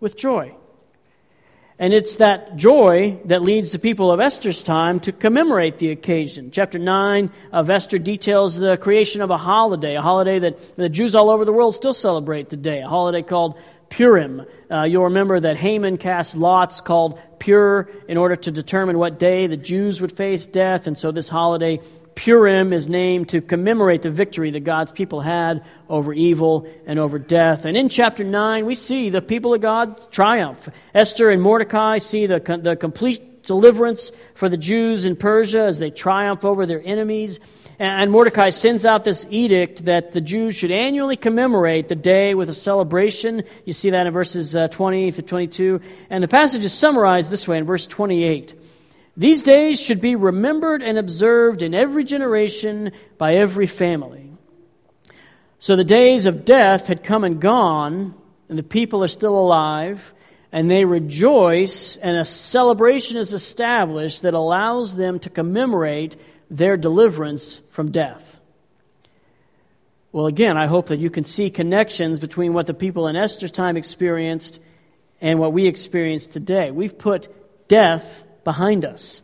with 0.00 0.16
joy. 0.16 0.54
And 1.82 1.92
it's 1.92 2.14
that 2.16 2.54
joy 2.54 3.18
that 3.24 3.42
leads 3.42 3.72
the 3.72 3.78
people 3.80 4.12
of 4.12 4.20
Esther's 4.20 4.62
time 4.62 5.00
to 5.00 5.10
commemorate 5.10 5.78
the 5.78 5.90
occasion. 5.90 6.52
Chapter 6.52 6.78
9 6.78 7.28
of 7.50 7.70
Esther 7.70 7.98
details 7.98 8.54
the 8.54 8.76
creation 8.76 9.20
of 9.20 9.30
a 9.30 9.36
holiday, 9.36 9.96
a 9.96 10.00
holiday 10.00 10.38
that 10.38 10.76
the 10.76 10.88
Jews 10.88 11.16
all 11.16 11.28
over 11.28 11.44
the 11.44 11.52
world 11.52 11.74
still 11.74 11.92
celebrate 11.92 12.48
today, 12.48 12.82
a 12.82 12.88
holiday 12.88 13.22
called 13.22 13.58
Purim. 13.88 14.46
Uh, 14.70 14.84
you'll 14.84 15.06
remember 15.06 15.40
that 15.40 15.56
Haman 15.56 15.96
cast 15.96 16.36
lots 16.36 16.80
called 16.80 17.18
Pur 17.40 17.90
in 18.06 18.16
order 18.16 18.36
to 18.36 18.52
determine 18.52 18.96
what 18.96 19.18
day 19.18 19.48
the 19.48 19.56
Jews 19.56 20.00
would 20.00 20.12
face 20.12 20.46
death, 20.46 20.86
and 20.86 20.96
so 20.96 21.10
this 21.10 21.28
holiday 21.28 21.80
Purim 22.14 22.72
is 22.72 22.88
named 22.88 23.30
to 23.30 23.40
commemorate 23.40 24.02
the 24.02 24.10
victory 24.10 24.50
that 24.50 24.60
God's 24.60 24.92
people 24.92 25.20
had 25.20 25.64
over 25.88 26.12
evil 26.12 26.66
and 26.86 26.98
over 26.98 27.18
death. 27.18 27.64
And 27.64 27.76
in 27.76 27.88
chapter 27.88 28.24
9, 28.24 28.66
we 28.66 28.74
see 28.74 29.10
the 29.10 29.22
people 29.22 29.54
of 29.54 29.60
God 29.60 30.10
triumph. 30.10 30.68
Esther 30.94 31.30
and 31.30 31.42
Mordecai 31.42 31.98
see 31.98 32.26
the, 32.26 32.38
the 32.62 32.76
complete 32.76 33.44
deliverance 33.44 34.12
for 34.34 34.48
the 34.48 34.56
Jews 34.56 35.04
in 35.04 35.16
Persia 35.16 35.64
as 35.64 35.78
they 35.78 35.90
triumph 35.90 36.44
over 36.44 36.66
their 36.66 36.82
enemies. 36.84 37.40
And 37.78 38.12
Mordecai 38.12 38.50
sends 38.50 38.86
out 38.86 39.02
this 39.02 39.26
edict 39.28 39.86
that 39.86 40.12
the 40.12 40.20
Jews 40.20 40.54
should 40.54 40.70
annually 40.70 41.16
commemorate 41.16 41.88
the 41.88 41.96
day 41.96 42.34
with 42.34 42.48
a 42.48 42.54
celebration. 42.54 43.42
You 43.64 43.72
see 43.72 43.90
that 43.90 44.06
in 44.06 44.12
verses 44.12 44.54
uh, 44.54 44.68
20 44.68 45.12
to 45.12 45.22
22. 45.22 45.80
And 46.08 46.22
the 46.22 46.28
passage 46.28 46.64
is 46.64 46.72
summarized 46.72 47.30
this 47.30 47.48
way 47.48 47.58
in 47.58 47.64
verse 47.64 47.86
28. 47.86 48.61
These 49.16 49.42
days 49.42 49.80
should 49.80 50.00
be 50.00 50.16
remembered 50.16 50.82
and 50.82 50.96
observed 50.96 51.62
in 51.62 51.74
every 51.74 52.04
generation 52.04 52.92
by 53.18 53.34
every 53.34 53.66
family. 53.66 54.32
So 55.58 55.76
the 55.76 55.84
days 55.84 56.26
of 56.26 56.44
death 56.44 56.86
had 56.86 57.04
come 57.04 57.22
and 57.22 57.40
gone, 57.40 58.14
and 58.48 58.58
the 58.58 58.62
people 58.62 59.04
are 59.04 59.08
still 59.08 59.38
alive, 59.38 60.14
and 60.50 60.70
they 60.70 60.84
rejoice, 60.84 61.96
and 61.96 62.16
a 62.16 62.24
celebration 62.24 63.16
is 63.16 63.32
established 63.32 64.22
that 64.22 64.34
allows 64.34 64.96
them 64.96 65.18
to 65.20 65.30
commemorate 65.30 66.16
their 66.50 66.76
deliverance 66.76 67.60
from 67.70 67.90
death. 67.90 68.40
Well, 70.10 70.26
again, 70.26 70.58
I 70.58 70.66
hope 70.66 70.86
that 70.86 70.98
you 70.98 71.08
can 71.08 71.24
see 71.24 71.48
connections 71.48 72.18
between 72.18 72.52
what 72.52 72.66
the 72.66 72.74
people 72.74 73.08
in 73.08 73.16
Esther's 73.16 73.50
time 73.50 73.76
experienced 73.76 74.58
and 75.20 75.38
what 75.38 75.52
we 75.52 75.66
experience 75.66 76.26
today. 76.26 76.70
We've 76.70 76.98
put 76.98 77.68
death 77.68 78.24
behind 78.44 78.84
us. 78.84 79.22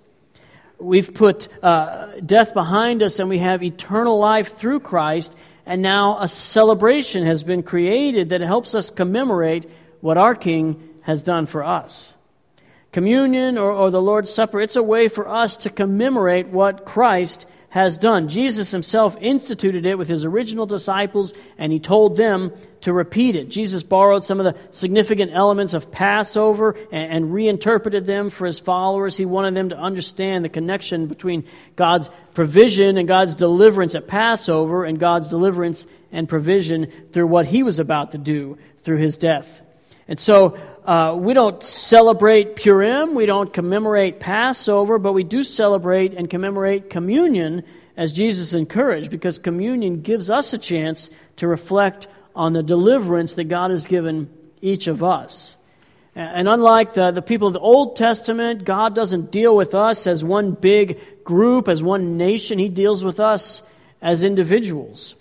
We've 0.78 1.12
put 1.12 1.48
uh, 1.62 2.20
death 2.24 2.54
behind 2.54 3.02
us 3.02 3.18
and 3.18 3.28
we 3.28 3.38
have 3.38 3.62
eternal 3.62 4.18
life 4.18 4.56
through 4.56 4.80
Christ, 4.80 5.36
and 5.66 5.82
now 5.82 6.20
a 6.20 6.28
celebration 6.28 7.26
has 7.26 7.42
been 7.42 7.62
created 7.62 8.30
that 8.30 8.40
helps 8.40 8.74
us 8.74 8.90
commemorate 8.90 9.68
what 10.00 10.16
our 10.16 10.34
King 10.34 11.00
has 11.02 11.22
done 11.22 11.46
for 11.46 11.64
us. 11.64 12.14
Communion 12.92 13.58
or, 13.58 13.72
or 13.72 13.90
the 13.90 14.00
Lord's 14.00 14.32
Supper, 14.32 14.60
it's 14.60 14.76
a 14.76 14.82
way 14.82 15.08
for 15.08 15.28
us 15.28 15.58
to 15.58 15.70
commemorate 15.70 16.48
what 16.48 16.84
Christ 16.84 17.46
has 17.70 17.98
done. 17.98 18.28
Jesus 18.28 18.70
himself 18.70 19.16
instituted 19.20 19.84
it 19.84 19.98
with 19.98 20.08
his 20.08 20.24
original 20.24 20.64
disciples, 20.64 21.34
and 21.58 21.70
he 21.70 21.78
told 21.78 22.16
them 22.16 22.52
to 22.80 22.92
repeat 22.92 23.36
it. 23.36 23.50
Jesus 23.50 23.82
borrowed 23.82 24.24
some 24.24 24.40
of 24.40 24.44
the 24.44 24.58
significant 24.70 25.32
elements 25.34 25.74
of 25.74 25.90
Passover 25.90 26.76
and, 26.90 27.12
and, 27.12 27.34
reinterpreted 27.34 28.06
them 28.06 28.30
for 28.30 28.46
his 28.46 28.58
followers. 28.58 29.16
He 29.16 29.26
wanted 29.26 29.54
them 29.54 29.68
to 29.70 29.78
understand 29.78 30.44
the 30.44 30.48
connection 30.48 31.08
between 31.08 31.44
God's 31.76 32.08
provision 32.32 32.96
and 32.96 33.06
God's 33.06 33.34
deliverance 33.34 33.94
at 33.94 34.06
Passover 34.06 34.84
and 34.84 34.98
God's 34.98 35.28
deliverance 35.28 35.86
and 36.10 36.28
provision 36.28 36.90
through 37.12 37.26
what 37.26 37.46
he 37.46 37.62
was 37.62 37.78
about 37.78 38.12
to 38.12 38.18
do 38.18 38.56
through 38.82 38.98
his 38.98 39.18
death. 39.18 39.60
And 40.06 40.18
so 40.18 40.56
uh, 40.88 41.14
we 41.14 41.34
don't 41.34 41.62
celebrate 41.62 42.56
Purim, 42.56 43.14
we 43.14 43.26
don't 43.26 43.52
commemorate 43.52 44.20
Passover, 44.20 44.98
but 44.98 45.12
we 45.12 45.22
do 45.22 45.44
celebrate 45.44 46.14
and 46.14 46.30
commemorate 46.30 46.88
communion 46.88 47.62
as 47.94 48.14
Jesus 48.14 48.54
encouraged, 48.54 49.10
because 49.10 49.36
communion 49.36 50.00
gives 50.00 50.30
us 50.30 50.54
a 50.54 50.58
chance 50.58 51.10
to 51.36 51.46
reflect 51.46 52.08
on 52.34 52.54
the 52.54 52.62
deliverance 52.62 53.34
that 53.34 53.44
God 53.44 53.70
has 53.70 53.86
given 53.86 54.30
each 54.62 54.86
of 54.86 55.02
us. 55.02 55.56
And 56.14 56.48
unlike 56.48 56.94
the, 56.94 57.10
the 57.10 57.20
people 57.20 57.48
of 57.48 57.52
the 57.52 57.60
Old 57.60 57.96
Testament, 57.96 58.64
God 58.64 58.94
doesn't 58.94 59.30
deal 59.30 59.54
with 59.54 59.74
us 59.74 60.06
as 60.06 60.24
one 60.24 60.52
big 60.52 61.22
group, 61.22 61.68
as 61.68 61.82
one 61.82 62.16
nation. 62.16 62.58
He 62.58 62.70
deals 62.70 63.04
with 63.04 63.20
us 63.20 63.60
as 64.00 64.22
individuals. 64.22 65.16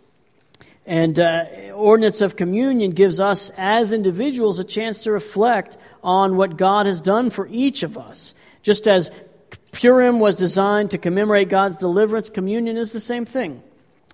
And 0.87 1.19
uh, 1.19 1.45
ordinance 1.75 2.21
of 2.21 2.37
communion 2.37 2.91
gives 2.91 3.19
us 3.19 3.51
as 3.57 3.91
individuals 3.91 4.57
a 4.57 4.63
chance 4.63 5.03
to 5.03 5.11
reflect 5.11 5.77
on 6.01 6.37
what 6.37 6.55
God 6.55 6.85
has 6.85 7.01
done 7.01 7.29
for 7.29 7.45
each 7.51 7.83
of 7.83 7.97
us. 7.97 8.33
Just 8.63 8.87
as 8.87 9.11
Purim 9.73 10.19
was 10.19 10.35
designed 10.35 10.91
to 10.91 10.97
commemorate 10.97 11.49
God's 11.49 11.75
deliverance, 11.75 12.29
communion 12.29 12.77
is 12.77 12.93
the 12.93 13.01
same 13.01 13.25
thing. 13.25 13.61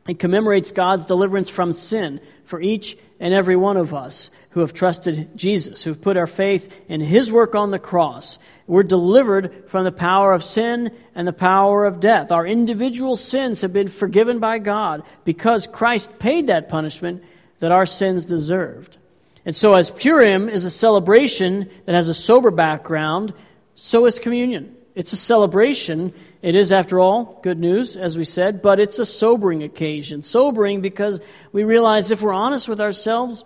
It 0.08 0.18
commemorates 0.18 0.72
God's 0.72 1.06
deliverance 1.06 1.48
from 1.48 1.74
sin 1.74 2.20
for 2.44 2.60
each 2.60 2.98
and 3.24 3.34
every 3.34 3.56
one 3.56 3.78
of 3.78 3.94
us 3.94 4.30
who 4.50 4.60
have 4.60 4.74
trusted 4.74 5.30
Jesus, 5.38 5.82
who've 5.82 6.02
put 6.02 6.18
our 6.18 6.28
faith 6.28 6.76
in 6.90 7.00
His 7.00 7.32
work 7.32 7.56
on 7.56 7.72
the 7.72 7.80
cross. 7.80 8.38
We're 8.68 8.84
delivered 8.84 9.64
from 9.70 9.86
the 9.86 9.94
power 9.94 10.34
of 10.34 10.44
sin 10.44 10.92
and 11.16 11.26
the 11.26 11.32
power 11.32 11.86
of 11.86 12.02
death. 12.02 12.34
Our 12.34 12.46
individual 12.46 13.16
sins 13.16 13.62
have 13.62 13.72
been 13.72 13.88
forgiven 13.88 14.40
by 14.40 14.60
God 14.60 15.04
because 15.24 15.68
Christ 15.68 16.20
paid 16.20 16.48
that 16.48 16.68
punishment 16.68 17.24
that 17.60 17.72
our 17.72 17.86
sins 17.86 18.26
deserved. 18.26 18.98
And 19.46 19.56
so, 19.56 19.72
as 19.76 19.90
Purim 19.90 20.50
is 20.50 20.66
a 20.66 20.70
celebration 20.70 21.70
that 21.86 21.96
has 21.96 22.10
a 22.10 22.14
sober 22.14 22.52
background, 22.52 23.34
so 23.76 24.06
is 24.06 24.20
communion. 24.20 24.76
It's 24.96 25.14
a 25.14 25.18
celebration. 25.18 26.14
It 26.42 26.56
is, 26.56 26.72
after 26.72 27.00
all, 27.00 27.40
good 27.42 27.60
news, 27.60 27.98
as 27.98 28.18
we 28.18 28.24
said, 28.24 28.62
but 28.62 28.80
it's 28.80 29.00
a 29.00 29.06
sobering 29.06 29.64
occasion. 29.64 30.22
Sobering 30.22 30.82
because 30.82 31.20
we 31.52 31.64
realize 31.64 32.12
if 32.12 32.22
we're 32.22 32.34
honest 32.34 32.68
with 32.68 32.80
ourselves, 32.80 33.44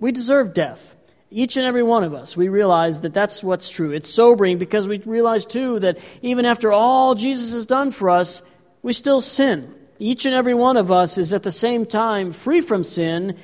we 0.00 0.10
deserve 0.10 0.52
death. 0.52 0.96
Each 1.30 1.56
and 1.56 1.66
every 1.66 1.82
one 1.82 2.04
of 2.04 2.14
us, 2.14 2.36
we 2.36 2.48
realize 2.48 3.00
that 3.00 3.14
that's 3.14 3.42
what's 3.42 3.68
true. 3.68 3.92
It's 3.92 4.08
sobering 4.08 4.58
because 4.58 4.86
we 4.88 4.98
realize, 4.98 5.46
too, 5.46 5.80
that 5.80 5.98
even 6.22 6.44
after 6.44 6.72
all 6.72 7.14
Jesus 7.14 7.52
has 7.54 7.66
done 7.66 7.90
for 7.90 8.10
us, 8.10 8.42
we 8.82 8.92
still 8.92 9.20
sin. 9.20 9.74
Each 9.98 10.26
and 10.26 10.34
every 10.34 10.54
one 10.54 10.76
of 10.76 10.90
us 10.90 11.18
is 11.18 11.32
at 11.32 11.42
the 11.42 11.50
same 11.50 11.86
time 11.86 12.32
free 12.32 12.60
from 12.60 12.84
sin 12.84 13.38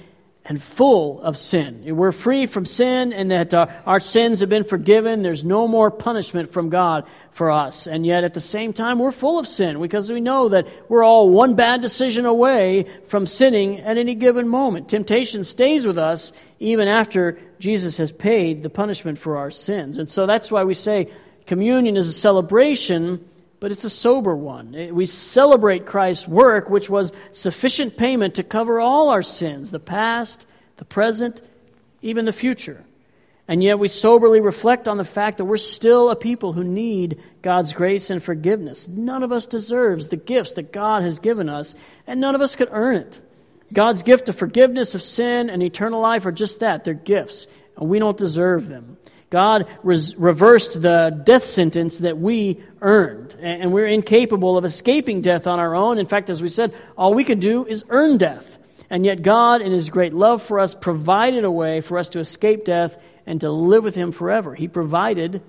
and 0.50 0.61
full 0.61 1.23
of 1.23 1.38
sin. 1.38 1.85
We're 1.97 2.11
free 2.11 2.47
from 2.47 2.64
sin 2.64 3.12
and 3.12 3.30
that 3.30 3.54
uh, 3.54 3.69
our 3.87 4.00
sins 4.00 4.40
have 4.40 4.49
been 4.49 4.64
forgiven. 4.64 5.23
There's 5.23 5.45
no 5.45 5.69
more 5.69 5.92
punishment 5.92 6.52
from 6.52 6.71
God 6.71 7.07
for 7.30 7.52
us. 7.52 7.87
And 7.87 8.04
yet 8.04 8.25
at 8.25 8.35
the 8.35 8.40
same 8.40 8.73
time, 8.73 8.99
we're 8.99 9.12
full 9.12 9.38
of 9.38 9.47
sin 9.47 9.80
because 9.80 10.11
we 10.11 10.21
know 10.21 10.49
that 10.49 10.66
we're 10.88 11.04
all 11.04 11.30
one 11.30 11.54
bad 11.54 11.83
decision 11.83 12.26
away 12.26 12.90
from 13.07 13.26
sinning 13.26 13.78
at 13.78 13.97
any 13.97 14.16
given 14.16 14.49
moment. 14.49 14.88
Temptation 14.88 15.45
stays 15.45 15.87
with 15.87 15.99
us 15.99 16.33
even 16.59 16.88
after 16.88 17.38
Jesus 17.61 17.97
has 17.99 18.11
paid 18.11 18.64
the 18.64 18.71
punishment 18.71 19.21
for 19.21 19.37
our 19.37 19.52
sins. 19.52 19.99
And 19.99 20.11
so 20.11 20.26
that's 20.26 20.50
why 20.50 20.64
we 20.64 20.75
say 20.75 21.12
communion 21.47 21.97
is 21.97 22.09
a 22.09 22.12
celebration, 22.12 23.25
but 23.61 23.71
it's 23.71 23.85
a 23.85 23.90
sober 23.90 24.35
one. 24.35 24.75
Eh, 24.75 24.90
we 24.90 25.07
celebrate 25.07 25.87
Christ's 25.87 26.26
work, 26.26 26.71
which 26.71 26.90
was 26.90 27.12
sufficient 27.33 27.97
payment 27.97 28.37
to 28.37 28.43
cover 28.43 28.81
all 28.81 29.11
our 29.11 29.23
sins 29.23 29.71
the 29.71 29.79
past, 29.79 30.47
the 30.79 30.85
present, 30.85 31.43
even 32.02 32.25
the 32.25 32.33
future. 32.33 32.83
And 33.47 33.62
yet 33.62 33.79
we 33.79 33.88
soberly 33.88 34.40
reflect 34.40 34.88
on 34.88 34.97
the 34.97 35.05
fact 35.05 35.38
that 35.38 35.45
we're 35.45 35.57
still 35.57 36.09
a 36.09 36.17
people 36.17 36.52
who 36.52 36.64
need 36.64 37.21
God's 37.43 37.73
grace 37.73 38.09
and 38.09 38.23
forgiveness. 38.23 38.88
None 38.88 39.23
of 39.23 39.33
us 39.33 39.45
deserves 39.45 40.09
the 40.09 40.17
gifts 40.17 40.55
that 40.55 40.73
God 40.73 41.02
has 41.02 41.19
given 41.19 41.49
us, 41.49 41.75
and 42.07 42.21
none 42.21 42.35
of 42.35 42.40
us 42.40 42.57
could 42.57 42.69
earn 42.71 42.97
it. 42.97 43.21
God's 43.73 44.02
gift 44.02 44.29
of 44.29 44.37
forgiveness 44.37 44.95
of 44.95 45.02
sin 45.02 45.50
and 45.50 45.62
eternal 45.62 46.00
life 46.00 46.26
are 46.26 46.33
just 46.33 46.61
that 46.61 46.85
they're 46.85 46.95
gifts, 46.95 47.47
and 47.76 47.88
we 47.88 47.99
don't 47.99 48.17
deserve 48.17 48.69
them. 48.69 48.97
God 49.31 49.69
res- 49.85 50.17
reversed 50.17 50.83
the 50.83 51.23
death 51.25 51.45
sentence 51.45 51.99
that 51.99 52.19
we 52.19 52.63
earned, 52.83 53.35
and 53.41 53.73
we're 53.73 53.87
incapable 53.87 54.59
of 54.59 54.65
escaping 54.65 55.21
death 55.21 55.47
on 55.47 55.61
our 55.61 55.75
own. 55.75 55.99
In 55.99 56.07
fact, 56.07 56.29
as 56.29 56.43
we 56.43 56.49
said, 56.49 56.75
all 56.99 57.15
we 57.15 57.25
can 57.25 57.39
do 57.39 57.65
is 57.65 57.85
earn 57.89 58.19
death. 58.19 58.59
And 58.91 59.07
yet, 59.07 59.23
God, 59.23 59.63
in 59.63 59.71
His 59.71 59.89
great 59.89 60.13
love 60.13 60.43
for 60.43 60.59
us, 60.59 60.75
provided 60.75 61.45
a 61.45 61.51
way 61.51 61.81
for 61.81 61.97
us 61.97 62.09
to 62.11 62.19
escape 62.19 62.65
death 62.65 63.01
and 63.25 63.41
to 63.43 63.51
live 63.51 63.85
with 63.85 63.95
Him 63.95 64.11
forever. 64.11 64.53
He 64.57 64.67
provided 64.67 65.43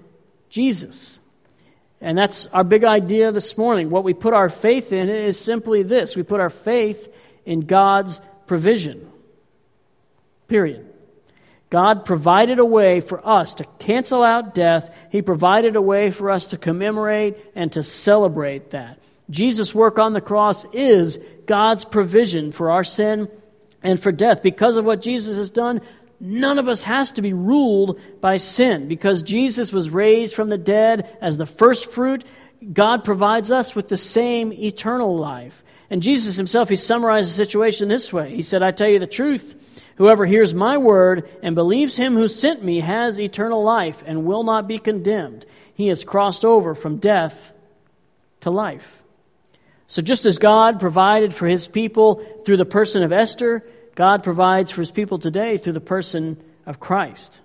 Jesus. 0.50 1.20
And 2.00 2.16
that's 2.16 2.46
our 2.48 2.64
big 2.64 2.84
idea 2.84 3.32
this 3.32 3.58
morning. 3.58 3.90
What 3.90 4.04
we 4.04 4.14
put 4.14 4.34
our 4.34 4.50
faith 4.50 4.94
in 4.94 5.10
is 5.10 5.40
simply 5.40 5.82
this 5.82 6.16
we 6.16 6.24
put 6.24 6.40
our 6.40 6.50
faith 6.52 7.12
in 7.46 7.62
God's 7.62 8.22
provision. 8.46 9.10
Period. 10.48 10.91
God 11.72 12.04
provided 12.04 12.60
a 12.60 12.66
way 12.66 13.00
for 13.00 13.26
us 13.26 13.56
to 13.56 13.66
cancel 13.80 14.24
out 14.24 14.54
death. 14.54 14.94
He 15.10 15.22
provided 15.22 15.78
a 15.78 15.82
way 15.82 16.12
for 16.12 16.30
us 16.30 16.48
to 16.48 16.58
commemorate 16.58 17.38
and 17.56 17.72
to 17.72 17.82
celebrate 17.82 18.72
that. 18.72 19.00
Jesus' 19.30 19.74
work 19.74 19.98
on 19.98 20.12
the 20.12 20.20
cross 20.20 20.66
is 20.74 21.18
God's 21.46 21.86
provision 21.86 22.52
for 22.52 22.72
our 22.72 22.84
sin 22.84 23.30
and 23.82 24.02
for 24.02 24.12
death. 24.12 24.44
Because 24.44 24.76
of 24.76 24.84
what 24.84 25.02
Jesus 25.02 25.38
has 25.38 25.50
done, 25.50 25.80
none 26.20 26.60
of 26.60 26.68
us 26.68 26.84
has 26.84 27.14
to 27.14 27.22
be 27.22 27.32
ruled 27.32 28.02
by 28.20 28.36
sin. 28.36 28.90
Because 28.90 29.22
Jesus 29.22 29.72
was 29.72 29.90
raised 29.90 30.36
from 30.36 30.50
the 30.50 30.58
dead 30.58 31.18
as 31.22 31.38
the 31.38 31.46
first 31.46 31.90
fruit, 31.90 32.26
God 32.74 33.06
provides 33.06 33.50
us 33.50 33.74
with 33.76 33.88
the 33.88 33.96
same 33.96 34.52
eternal 34.52 35.16
life. 35.16 35.64
And 35.90 36.04
Jesus 36.04 36.36
himself, 36.36 36.68
he 36.68 36.76
summarized 36.76 37.30
the 37.30 37.34
situation 37.34 37.88
this 37.88 38.12
way 38.12 38.36
He 38.36 38.42
said, 38.42 38.62
I 38.62 38.72
tell 38.72 38.90
you 38.90 39.00
the 39.00 39.08
truth. 39.08 39.56
Whoever 40.02 40.26
hears 40.26 40.52
my 40.52 40.80
word 40.80 41.30
and 41.44 41.54
believes 41.54 41.96
him 41.96 42.16
who 42.16 42.28
sent 42.28 42.64
me 42.64 42.80
has 42.80 43.20
eternal 43.20 43.64
life 43.64 44.02
and 44.04 44.26
will 44.26 44.42
not 44.42 44.68
be 44.68 44.80
condemned. 44.80 45.46
He 45.76 45.90
has 45.90 46.04
crossed 46.04 46.44
over 46.44 46.74
from 46.74 46.98
death 46.98 47.54
to 48.40 48.50
life. 48.50 49.04
So, 49.86 50.02
just 50.02 50.26
as 50.26 50.40
God 50.40 50.80
provided 50.80 51.36
for 51.36 51.46
his 51.46 51.68
people 51.68 52.26
through 52.44 52.58
the 52.58 52.66
person 52.66 53.04
of 53.04 53.12
Esther, 53.12 53.64
God 53.94 54.24
provides 54.24 54.72
for 54.72 54.82
his 54.82 54.90
people 54.90 55.20
today 55.20 55.58
through 55.58 55.74
the 55.74 55.80
person 55.80 56.44
of 56.66 56.80
Christ. 56.80 57.40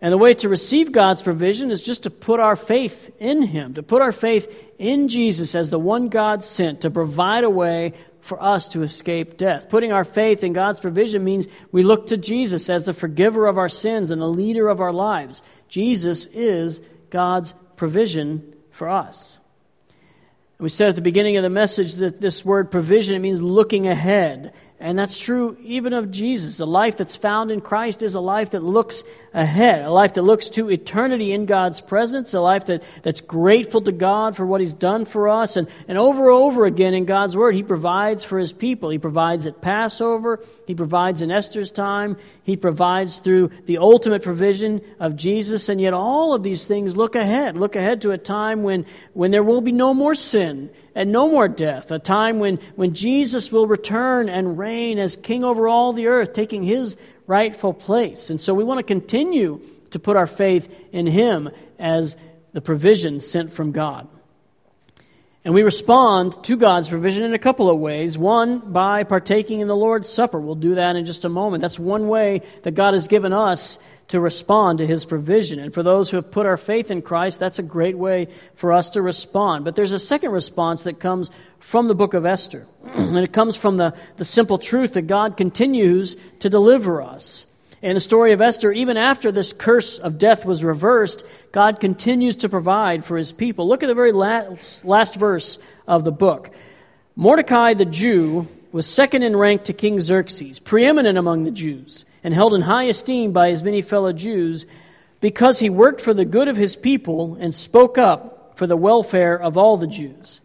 And 0.00 0.12
the 0.12 0.18
way 0.18 0.34
to 0.34 0.48
receive 0.48 0.90
God's 0.90 1.22
provision 1.22 1.70
is 1.70 1.80
just 1.80 2.02
to 2.02 2.10
put 2.10 2.40
our 2.40 2.56
faith 2.56 3.14
in 3.20 3.42
him, 3.42 3.74
to 3.74 3.84
put 3.84 4.02
our 4.02 4.10
faith 4.10 4.52
in 4.80 5.06
Jesus 5.06 5.54
as 5.54 5.70
the 5.70 5.78
one 5.78 6.08
God 6.08 6.42
sent 6.42 6.80
to 6.80 6.90
provide 6.90 7.44
a 7.44 7.50
way 7.50 7.94
for 8.26 8.42
us 8.42 8.68
to 8.68 8.82
escape 8.82 9.36
death. 9.38 9.68
Putting 9.68 9.92
our 9.92 10.04
faith 10.04 10.44
in 10.44 10.52
God's 10.52 10.80
provision 10.80 11.24
means 11.24 11.46
we 11.72 11.82
look 11.82 12.08
to 12.08 12.16
Jesus 12.16 12.68
as 12.68 12.84
the 12.84 12.92
forgiver 12.92 13.46
of 13.46 13.58
our 13.58 13.68
sins 13.68 14.10
and 14.10 14.20
the 14.20 14.28
leader 14.28 14.68
of 14.68 14.80
our 14.80 14.92
lives. 14.92 15.42
Jesus 15.68 16.26
is 16.26 16.80
God's 17.10 17.54
provision 17.76 18.54
for 18.70 18.88
us. 18.88 19.38
We 20.58 20.68
said 20.70 20.88
at 20.88 20.94
the 20.94 21.02
beginning 21.02 21.36
of 21.36 21.42
the 21.42 21.50
message 21.50 21.94
that 21.94 22.20
this 22.20 22.44
word 22.44 22.70
provision 22.70 23.20
means 23.20 23.42
looking 23.42 23.86
ahead. 23.88 24.54
And 24.78 24.98
that's 24.98 25.16
true 25.16 25.56
even 25.62 25.94
of 25.94 26.10
Jesus. 26.10 26.60
A 26.60 26.66
life 26.66 26.98
that's 26.98 27.16
found 27.16 27.50
in 27.50 27.62
Christ 27.62 28.02
is 28.02 28.14
a 28.14 28.20
life 28.20 28.50
that 28.50 28.62
looks 28.62 29.04
ahead, 29.32 29.82
a 29.82 29.90
life 29.90 30.14
that 30.14 30.22
looks 30.22 30.50
to 30.50 30.70
eternity 30.70 31.32
in 31.32 31.46
God's 31.46 31.80
presence, 31.80 32.34
a 32.34 32.40
life 32.40 32.66
that, 32.66 32.82
that's 33.02 33.22
grateful 33.22 33.80
to 33.82 33.92
God 33.92 34.36
for 34.36 34.44
what 34.44 34.60
He's 34.60 34.74
done 34.74 35.06
for 35.06 35.30
us. 35.30 35.56
And, 35.56 35.68
and 35.88 35.96
over 35.96 36.30
and 36.30 36.38
over 36.38 36.66
again 36.66 36.92
in 36.92 37.06
God's 37.06 37.38
Word, 37.38 37.54
He 37.54 37.62
provides 37.62 38.22
for 38.22 38.38
His 38.38 38.52
people. 38.52 38.90
He 38.90 38.98
provides 38.98 39.46
at 39.46 39.62
Passover, 39.62 40.44
He 40.66 40.74
provides 40.74 41.22
in 41.22 41.30
Esther's 41.30 41.70
time, 41.70 42.18
He 42.42 42.56
provides 42.58 43.18
through 43.18 43.52
the 43.64 43.78
ultimate 43.78 44.22
provision 44.22 44.82
of 45.00 45.16
Jesus. 45.16 45.70
And 45.70 45.80
yet, 45.80 45.94
all 45.94 46.34
of 46.34 46.42
these 46.42 46.66
things 46.66 46.94
look 46.94 47.14
ahead, 47.14 47.56
look 47.56 47.76
ahead 47.76 48.02
to 48.02 48.10
a 48.10 48.18
time 48.18 48.62
when, 48.62 48.84
when 49.14 49.30
there 49.30 49.42
will 49.42 49.62
be 49.62 49.72
no 49.72 49.94
more 49.94 50.14
sin 50.14 50.68
and 50.96 51.12
no 51.12 51.28
more 51.28 51.46
death, 51.46 51.90
a 51.90 51.98
time 51.98 52.38
when, 52.38 52.58
when 52.74 52.94
Jesus 52.94 53.52
will 53.52 53.66
return 53.66 54.30
and 54.30 54.56
reign 54.56 54.98
as 54.98 55.14
king 55.14 55.44
over 55.44 55.68
all 55.68 55.92
the 55.92 56.06
earth, 56.06 56.32
taking 56.32 56.62
his 56.62 56.96
rightful 57.26 57.74
place. 57.74 58.30
And 58.30 58.40
so 58.40 58.54
we 58.54 58.64
want 58.64 58.78
to 58.78 58.82
continue 58.82 59.60
to 59.90 59.98
put 59.98 60.16
our 60.16 60.26
faith 60.26 60.74
in 60.92 61.06
him 61.06 61.50
as 61.78 62.16
the 62.54 62.62
provision 62.62 63.20
sent 63.20 63.52
from 63.52 63.72
God. 63.72 64.08
And 65.46 65.54
we 65.54 65.62
respond 65.62 66.42
to 66.42 66.56
God's 66.56 66.88
provision 66.88 67.22
in 67.22 67.32
a 67.32 67.38
couple 67.38 67.70
of 67.70 67.78
ways. 67.78 68.18
One, 68.18 68.58
by 68.58 69.04
partaking 69.04 69.60
in 69.60 69.68
the 69.68 69.76
Lord's 69.76 70.12
Supper. 70.12 70.40
We'll 70.40 70.56
do 70.56 70.74
that 70.74 70.96
in 70.96 71.06
just 71.06 71.24
a 71.24 71.28
moment. 71.28 71.60
That's 71.60 71.78
one 71.78 72.08
way 72.08 72.42
that 72.62 72.72
God 72.72 72.94
has 72.94 73.06
given 73.06 73.32
us 73.32 73.78
to 74.08 74.18
respond 74.18 74.78
to 74.78 74.86
his 74.88 75.04
provision. 75.04 75.60
And 75.60 75.72
for 75.72 75.84
those 75.84 76.10
who 76.10 76.16
have 76.16 76.32
put 76.32 76.46
our 76.46 76.56
faith 76.56 76.90
in 76.90 77.00
Christ, 77.00 77.38
that's 77.38 77.60
a 77.60 77.62
great 77.62 77.96
way 77.96 78.26
for 78.56 78.72
us 78.72 78.90
to 78.90 79.02
respond. 79.02 79.64
But 79.64 79.76
there's 79.76 79.92
a 79.92 80.00
second 80.00 80.32
response 80.32 80.82
that 80.82 80.98
comes 80.98 81.30
from 81.60 81.86
the 81.86 81.94
book 81.94 82.14
of 82.14 82.26
Esther. 82.26 82.66
and 82.84 83.16
it 83.16 83.32
comes 83.32 83.54
from 83.54 83.76
the, 83.76 83.94
the 84.16 84.24
simple 84.24 84.58
truth 84.58 84.94
that 84.94 85.02
God 85.02 85.36
continues 85.36 86.16
to 86.40 86.50
deliver 86.50 87.00
us. 87.00 87.46
In 87.86 87.94
the 87.94 88.00
story 88.00 88.32
of 88.32 88.40
Esther, 88.40 88.72
even 88.72 88.96
after 88.96 89.30
this 89.30 89.52
curse 89.52 90.00
of 90.00 90.18
death 90.18 90.44
was 90.44 90.64
reversed, 90.64 91.22
God 91.52 91.78
continues 91.78 92.34
to 92.38 92.48
provide 92.48 93.04
for 93.04 93.16
his 93.16 93.30
people. 93.30 93.68
Look 93.68 93.84
at 93.84 93.86
the 93.86 93.94
very 93.94 94.10
last, 94.10 94.84
last 94.84 95.14
verse 95.14 95.56
of 95.86 96.02
the 96.02 96.10
book. 96.10 96.50
Mordecai 97.14 97.74
the 97.74 97.84
Jew 97.84 98.48
was 98.72 98.88
second 98.88 99.22
in 99.22 99.36
rank 99.36 99.62
to 99.66 99.72
King 99.72 100.00
Xerxes, 100.00 100.58
preeminent 100.58 101.16
among 101.16 101.44
the 101.44 101.52
Jews 101.52 102.04
and 102.24 102.34
held 102.34 102.54
in 102.54 102.62
high 102.62 102.86
esteem 102.86 103.30
by 103.30 103.50
his 103.50 103.62
many 103.62 103.82
fellow 103.82 104.12
Jews 104.12 104.66
because 105.20 105.60
he 105.60 105.70
worked 105.70 106.00
for 106.00 106.12
the 106.12 106.24
good 106.24 106.48
of 106.48 106.56
his 106.56 106.74
people 106.74 107.36
and 107.38 107.54
spoke 107.54 107.98
up 107.98 108.54
for 108.56 108.66
the 108.66 108.76
welfare 108.76 109.40
of 109.40 109.56
all 109.56 109.76
the 109.76 109.86
Jews. 109.86 110.40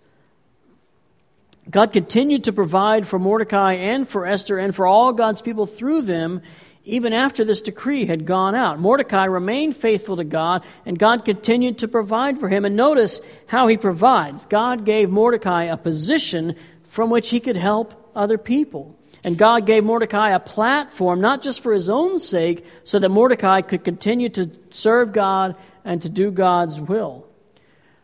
God 1.68 1.92
continued 1.92 2.44
to 2.44 2.54
provide 2.54 3.08
for 3.08 3.18
Mordecai 3.18 3.74
and 3.74 4.08
for 4.08 4.28
Esther 4.28 4.60
and 4.60 4.76
for 4.76 4.86
all 4.86 5.12
God's 5.12 5.42
people 5.42 5.66
through 5.66 6.04
them 6.04 6.44
even 6.84 7.14
after 7.14 7.46
this 7.46 7.62
decree 7.62 8.06
had 8.06 8.26
gone 8.26 8.56
out. 8.56 8.80
Mordecai 8.80 9.26
remained 9.26 9.78
faithful 9.78 10.18
to 10.18 10.24
God, 10.24 10.64
and 10.86 10.98
God 10.98 11.26
continued 11.26 11.80
to 11.80 11.88
provide 11.88 12.40
for 12.40 12.50
him. 12.50 12.66
And 12.66 12.76
notice 12.76 13.22
how 13.46 13.68
he 13.68 13.78
provides. 13.78 14.46
God 14.48 14.86
gave 14.86 15.10
Mordecai 15.10 15.66
a 15.66 15.78
position 15.78 16.56
from 16.84 17.10
which 17.10 17.30
he 17.30 17.40
could 17.40 17.58
help 17.58 18.12
other 18.16 18.38
people. 18.38 18.98
And 19.24 19.38
God 19.38 19.68
gave 19.68 19.84
Mordecai 19.84 20.32
a 20.32 20.40
platform, 20.40 21.22
not 21.22 21.44
just 21.44 21.62
for 21.62 21.72
his 21.72 21.90
own 21.90 22.18
sake, 22.18 22.66
so 22.84 22.98
that 22.98 23.10
Mordecai 23.10 23.62
could 23.62 23.84
continue 23.84 24.30
to 24.30 24.50
serve 24.72 25.14
God 25.14 25.56
and 25.86 26.02
to 26.02 26.10
do 26.10 26.32
God's 26.32 26.80
will. 26.80 27.31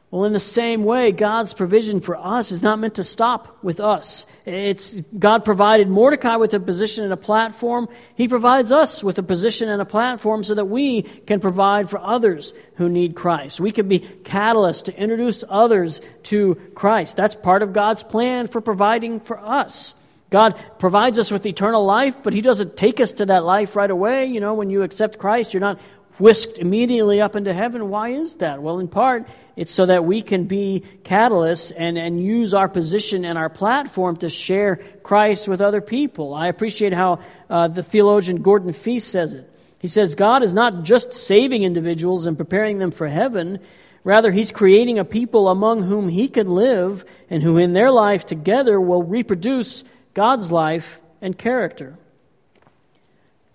Well, 0.10 0.24
in 0.24 0.32
the 0.32 0.39
same 0.39 0.86
way, 0.86 1.12
God's 1.12 1.54
provision 1.54 2.00
for 2.00 2.15
us 2.15 2.54
is 2.54 2.63
not 2.63 2.80
meant 2.80 2.96
to 2.96 3.04
stop 3.04 3.62
with 3.62 3.82
us. 3.82 4.26
It's, 4.46 4.96
God 5.20 5.43
provided 5.43 5.89
Mordecai 5.89 6.38
with 6.38 6.54
a 6.54 6.62
position 6.62 7.04
and 7.04 7.12
a 7.12 7.17
platform. 7.17 7.89
He 8.15 8.30
provides 8.30 8.72
us 8.72 9.04
with 9.04 9.20
a 9.20 9.24
position 9.24 9.67
and 9.67 9.82
a 9.82 9.86
platform 9.86 10.46
so 10.46 10.56
that 10.56 10.65
we 10.65 11.02
can 11.02 11.41
provide 11.41 11.89
for 11.89 12.00
others 12.00 12.54
who 12.76 12.88
need 12.88 13.15
Christ. 13.15 13.60
We 13.60 13.74
can 13.74 13.89
be 13.89 14.00
catalysts 14.00 14.84
to 14.84 14.98
introduce 14.98 15.43
others 15.50 16.00
to 16.24 16.56
Christ. 16.74 17.17
That's 17.17 17.36
part 17.36 17.62
of 17.62 17.74
God's 17.74 18.04
plan 18.04 18.48
for 18.48 18.62
providing 18.62 19.20
for 19.20 19.38
us. 19.38 19.93
God 20.30 20.62
provides 20.78 21.20
us 21.20 21.32
with 21.32 21.46
eternal 21.46 21.86
life, 21.86 22.17
but 22.24 22.34
He 22.34 22.41
doesn't 22.41 22.76
take 22.78 23.00
us 23.00 23.13
to 23.13 23.26
that 23.28 23.43
life 23.43 23.76
right 23.76 23.89
away. 23.89 24.26
You 24.26 24.39
know, 24.39 24.54
when 24.54 24.70
you 24.70 24.84
accept 24.84 25.20
Christ, 25.20 25.54
you're 25.54 25.62
not 25.62 25.80
whisked 26.17 26.58
immediately 26.58 27.21
up 27.21 27.36
into 27.36 27.53
heaven. 27.53 27.89
Why 27.89 28.10
is 28.10 28.36
that? 28.36 28.62
Well, 28.62 28.80
in 28.80 28.88
part, 28.88 29.27
it's 29.56 29.71
so 29.71 29.86
that 29.86 30.06
we 30.06 30.21
can 30.21 30.45
be 30.45 30.84
catalysts 31.03 31.71
and, 31.75 31.97
and 31.97 32.21
use 32.21 32.53
our 32.53 32.69
position 32.69 33.25
and 33.25 33.38
our 33.38 33.49
platform 33.49 34.17
to 34.17 34.30
share 34.30 34.77
Christ 35.03 35.47
with 35.47 35.62
other 35.62 35.82
people. 35.82 36.34
I 36.34 36.47
appreciate 36.47 36.93
how 36.93 37.19
uh, 37.49 37.67
the 37.67 37.84
theologian 37.84 38.41
Gordon 38.41 38.73
Fee 38.73 38.99
says 38.99 39.34
it. 39.34 39.51
He 39.80 39.88
says, 39.88 40.15
God 40.15 40.43
is 40.43 40.53
not 40.53 40.84
just 40.84 41.13
saving 41.13 41.63
individuals 41.63 42.25
and 42.25 42.38
preparing 42.38 42.80
them 42.80 42.91
for 42.91 43.08
heaven. 43.08 43.60
Rather, 44.03 44.32
He's 44.32 44.51
creating 44.51 44.99
a 44.99 45.06
people 45.06 45.49
among 45.49 45.84
whom 45.84 46.08
He 46.08 46.27
can 46.27 46.49
live 46.49 47.06
and 47.30 47.43
who 47.43 47.58
in 47.58 47.73
their 47.73 47.91
life 47.91 48.25
together 48.25 48.80
will 48.82 49.03
reproduce 49.03 49.84
God's 50.13 50.51
life 50.51 50.99
and 51.21 51.38
character. 51.38 51.95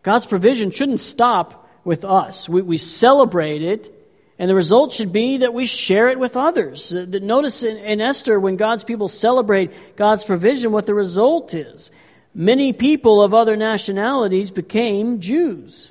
God's 0.03 0.27
provision 0.27 0.70
shouldn't 0.70 1.01
stop 1.01 1.62
with 1.85 2.05
us. 2.05 2.49
We, 2.49 2.62
we 2.62 2.77
celebrate 2.77 3.62
it, 3.62 3.92
and 4.38 4.49
the 4.49 4.55
result 4.55 4.92
should 4.92 5.12
be 5.12 5.38
that 5.38 5.55
we 5.55 5.66
share 5.66 6.09
it 6.09 6.18
with 6.18 6.37
others. 6.37 6.92
Uh, 6.95 7.07
notice 7.11 7.62
in, 7.62 7.77
in 7.77 8.01
Esther, 8.01 8.38
when 8.38 8.57
God's 8.57 8.85
people 8.85 9.09
celebrate 9.09 9.97
God's 9.97 10.25
provision, 10.25 10.73
what 10.73 10.87
the 10.87 10.95
result 10.95 11.55
is. 11.55 11.90
Many 12.35 12.73
people 12.73 13.23
of 13.23 13.35
other 13.35 13.57
nationalities 13.57 14.51
became 14.51 15.21
Jews. 15.21 15.90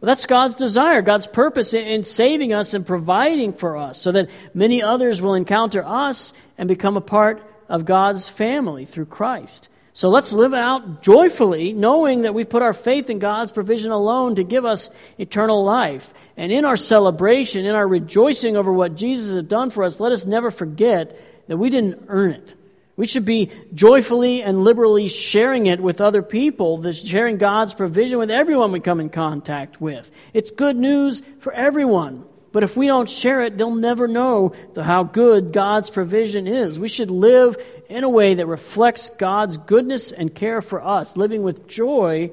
Well, 0.00 0.08
that's 0.08 0.26
God's 0.26 0.56
desire, 0.56 1.02
God's 1.02 1.26
purpose 1.26 1.72
in 1.74 2.04
saving 2.04 2.52
us 2.52 2.74
and 2.74 2.86
providing 2.86 3.52
for 3.52 3.76
us, 3.76 4.00
so 4.00 4.12
that 4.12 4.30
many 4.52 4.82
others 4.82 5.22
will 5.22 5.34
encounter 5.34 5.84
us 5.84 6.32
and 6.58 6.68
become 6.68 6.96
a 6.96 7.02
part 7.02 7.42
of 7.68 7.84
God's 7.84 8.28
family 8.28 8.84
through 8.84 9.06
Christ. 9.06 9.68
So 9.96 10.08
let's 10.08 10.32
live 10.32 10.52
out 10.52 11.02
joyfully, 11.02 11.72
knowing 11.72 12.22
that 12.22 12.34
we 12.34 12.44
put 12.44 12.62
our 12.62 12.72
faith 12.72 13.10
in 13.10 13.20
God's 13.20 13.52
provision 13.52 13.92
alone 13.92 14.34
to 14.34 14.42
give 14.42 14.64
us 14.64 14.90
eternal 15.18 15.64
life. 15.64 16.12
And 16.36 16.50
in 16.50 16.64
our 16.64 16.76
celebration, 16.76 17.64
in 17.64 17.76
our 17.76 17.86
rejoicing 17.86 18.56
over 18.56 18.72
what 18.72 18.96
Jesus 18.96 19.36
has 19.36 19.44
done 19.44 19.70
for 19.70 19.84
us, 19.84 20.00
let 20.00 20.10
us 20.10 20.26
never 20.26 20.50
forget 20.50 21.16
that 21.46 21.58
we 21.58 21.70
didn't 21.70 22.06
earn 22.08 22.32
it. 22.32 22.56
We 22.96 23.06
should 23.06 23.24
be 23.24 23.52
joyfully 23.72 24.42
and 24.42 24.64
liberally 24.64 25.06
sharing 25.06 25.66
it 25.66 25.78
with 25.80 26.00
other 26.00 26.22
people, 26.22 26.92
sharing 26.92 27.38
God's 27.38 27.72
provision 27.72 28.18
with 28.18 28.32
everyone 28.32 28.72
we 28.72 28.80
come 28.80 28.98
in 28.98 29.10
contact 29.10 29.80
with. 29.80 30.10
It's 30.32 30.50
good 30.50 30.76
news 30.76 31.22
for 31.38 31.52
everyone. 31.52 32.24
But 32.54 32.62
if 32.62 32.76
we 32.76 32.86
don't 32.86 33.10
share 33.10 33.42
it, 33.42 33.58
they'll 33.58 33.74
never 33.74 34.06
know 34.06 34.54
the, 34.74 34.84
how 34.84 35.02
good 35.02 35.52
God's 35.52 35.90
provision 35.90 36.46
is. 36.46 36.78
We 36.78 36.88
should 36.88 37.10
live 37.10 37.56
in 37.88 38.04
a 38.04 38.08
way 38.08 38.34
that 38.34 38.46
reflects 38.46 39.10
God's 39.10 39.56
goodness 39.56 40.12
and 40.12 40.34
care 40.34 40.62
for 40.62 40.82
us, 40.84 41.16
living 41.16 41.42
with 41.42 41.66
joy. 41.66 42.30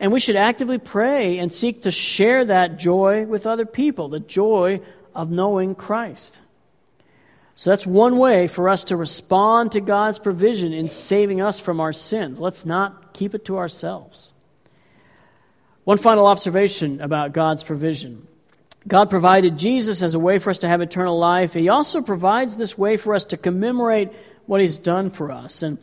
And 0.00 0.12
we 0.12 0.20
should 0.20 0.36
actively 0.36 0.78
pray 0.78 1.38
and 1.38 1.52
seek 1.52 1.82
to 1.82 1.90
share 1.90 2.44
that 2.44 2.78
joy 2.78 3.24
with 3.24 3.46
other 3.46 3.66
people, 3.66 4.08
the 4.08 4.20
joy 4.20 4.80
of 5.14 5.30
knowing 5.30 5.74
Christ. 5.74 6.38
So 7.56 7.70
that's 7.70 7.86
one 7.86 8.18
way 8.18 8.48
for 8.48 8.68
us 8.68 8.84
to 8.84 8.96
respond 8.96 9.72
to 9.72 9.80
God's 9.80 10.18
provision 10.18 10.72
in 10.72 10.88
saving 10.88 11.40
us 11.40 11.60
from 11.60 11.80
our 11.80 11.92
sins. 11.92 12.40
Let's 12.40 12.66
not 12.66 13.12
keep 13.12 13.34
it 13.34 13.44
to 13.44 13.58
ourselves. 13.58 14.32
One 15.84 15.98
final 15.98 16.26
observation 16.26 17.00
about 17.00 17.32
God's 17.32 17.62
provision. 17.62 18.26
God 18.88 19.08
provided 19.08 19.58
Jesus 19.58 20.02
as 20.02 20.14
a 20.14 20.18
way 20.18 20.38
for 20.38 20.50
us 20.50 20.58
to 20.58 20.68
have 20.68 20.80
eternal 20.80 21.18
life. 21.18 21.54
He 21.54 21.68
also 21.68 22.02
provides 22.02 22.56
this 22.56 22.76
way 22.76 22.96
for 22.96 23.14
us 23.14 23.24
to 23.26 23.36
commemorate 23.36 24.10
what 24.46 24.60
He's 24.60 24.78
done 24.78 25.10
for 25.10 25.30
us. 25.30 25.62
And 25.62 25.78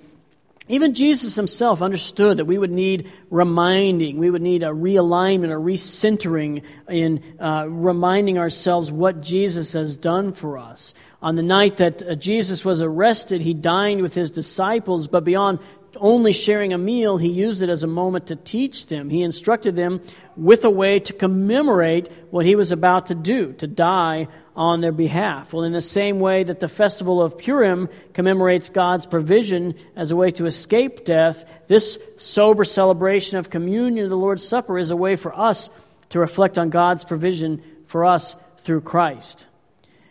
Even 0.71 0.93
Jesus 0.93 1.35
himself 1.35 1.81
understood 1.81 2.37
that 2.37 2.45
we 2.45 2.57
would 2.57 2.71
need 2.71 3.11
reminding, 3.29 4.17
we 4.17 4.29
would 4.29 4.41
need 4.41 4.63
a 4.63 4.67
realignment, 4.67 5.51
a 5.51 5.59
recentering 5.59 6.63
in 6.87 7.21
uh, 7.41 7.65
reminding 7.67 8.37
ourselves 8.37 8.89
what 8.89 9.19
Jesus 9.19 9.73
has 9.73 9.97
done 9.97 10.31
for 10.31 10.57
us. 10.57 10.93
On 11.21 11.35
the 11.35 11.43
night 11.43 11.77
that 11.77 12.01
uh, 12.01 12.15
Jesus 12.15 12.63
was 12.63 12.81
arrested, 12.81 13.41
he 13.41 13.53
dined 13.53 14.01
with 14.01 14.13
his 14.13 14.31
disciples, 14.31 15.07
but 15.07 15.25
beyond 15.25 15.59
only 15.97 16.31
sharing 16.31 16.71
a 16.71 16.77
meal, 16.77 17.17
he 17.17 17.27
used 17.27 17.61
it 17.61 17.69
as 17.69 17.83
a 17.83 17.87
moment 17.87 18.27
to 18.27 18.37
teach 18.37 18.85
them. 18.85 19.09
He 19.09 19.23
instructed 19.23 19.75
them 19.75 20.01
with 20.37 20.63
a 20.63 20.69
way 20.69 20.99
to 21.01 21.11
commemorate 21.11 22.09
what 22.29 22.45
he 22.45 22.55
was 22.55 22.71
about 22.71 23.07
to 23.07 23.15
do, 23.15 23.51
to 23.53 23.67
die 23.67 24.29
on 24.55 24.81
their 24.81 24.91
behalf. 24.91 25.53
Well, 25.53 25.63
in 25.63 25.71
the 25.71 25.81
same 25.81 26.19
way 26.19 26.43
that 26.43 26.59
the 26.59 26.67
festival 26.67 27.21
of 27.21 27.37
Purim 27.37 27.89
commemorates 28.13 28.69
God's 28.69 29.05
provision 29.05 29.75
as 29.95 30.11
a 30.11 30.15
way 30.15 30.31
to 30.31 30.45
escape 30.45 31.05
death, 31.05 31.45
this 31.67 31.97
sober 32.17 32.65
celebration 32.65 33.37
of 33.37 33.49
communion 33.49 34.09
the 34.09 34.17
Lord's 34.17 34.47
Supper 34.47 34.77
is 34.77 34.91
a 34.91 34.95
way 34.95 35.15
for 35.15 35.37
us 35.37 35.69
to 36.09 36.19
reflect 36.19 36.57
on 36.57 36.69
God's 36.69 37.05
provision 37.05 37.63
for 37.85 38.05
us 38.05 38.35
through 38.57 38.81
Christ. 38.81 39.45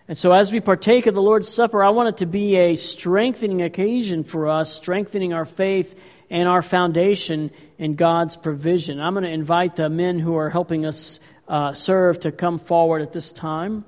And 0.09 0.19
so, 0.19 0.33
as 0.33 0.53
we 0.53 0.61
partake 0.61 1.07
of 1.07 1.15
the 1.15 1.23
Lord's 1.23 1.49
Supper, 1.49 1.85
I 1.85 1.91
want 1.91 2.09
it 2.09 2.17
to 2.17 2.27
be 2.27 2.57
a 2.57 2.77
strengthening 2.77 3.63
occasion 3.63 4.25
for 4.25 4.49
us, 4.49 4.73
strengthening 4.73 5.33
our 5.33 5.45
faith 5.45 5.95
and 6.31 6.49
our 6.49 6.63
foundation 6.63 7.51
in 7.79 7.95
God's 7.95 8.37
provision. 8.37 9.01
I'm 9.01 9.15
going 9.15 9.25
to 9.25 9.31
invite 9.31 9.77
the 9.77 9.89
men 9.89 10.19
who 10.19 10.37
are 10.37 10.51
helping 10.51 10.87
us 10.87 11.21
uh, 11.47 11.75
serve 11.75 12.21
to 12.21 12.33
come 12.33 12.59
forward 12.59 13.03
at 13.03 13.13
this 13.13 13.31
time. 13.31 13.85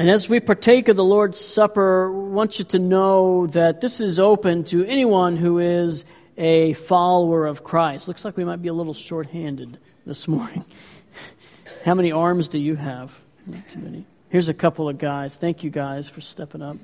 And 0.00 0.08
as 0.08 0.30
we 0.30 0.40
partake 0.40 0.88
of 0.88 0.96
the 0.96 1.04
Lord's 1.04 1.38
Supper, 1.38 2.08
I 2.08 2.32
want 2.32 2.58
you 2.58 2.64
to 2.64 2.78
know 2.78 3.48
that 3.48 3.82
this 3.82 4.00
is 4.00 4.18
open 4.18 4.64
to 4.64 4.82
anyone 4.86 5.36
who 5.36 5.58
is 5.58 6.06
a 6.38 6.72
follower 6.72 7.44
of 7.44 7.64
Christ. 7.64 8.08
Looks 8.08 8.24
like 8.24 8.34
we 8.38 8.46
might 8.46 8.62
be 8.62 8.68
a 8.68 8.72
little 8.72 8.94
short-handed 8.94 9.76
this 10.06 10.26
morning. 10.26 10.64
How 11.84 11.92
many 11.92 12.12
arms 12.12 12.48
do 12.48 12.58
you 12.58 12.76
have? 12.76 13.14
Not 13.46 13.68
too 13.68 13.80
many. 13.80 14.06
Here's 14.30 14.48
a 14.48 14.54
couple 14.54 14.88
of 14.88 14.96
guys. 14.96 15.34
Thank 15.34 15.64
you 15.64 15.68
guys 15.68 16.08
for 16.08 16.22
stepping 16.22 16.62
up. 16.62 16.78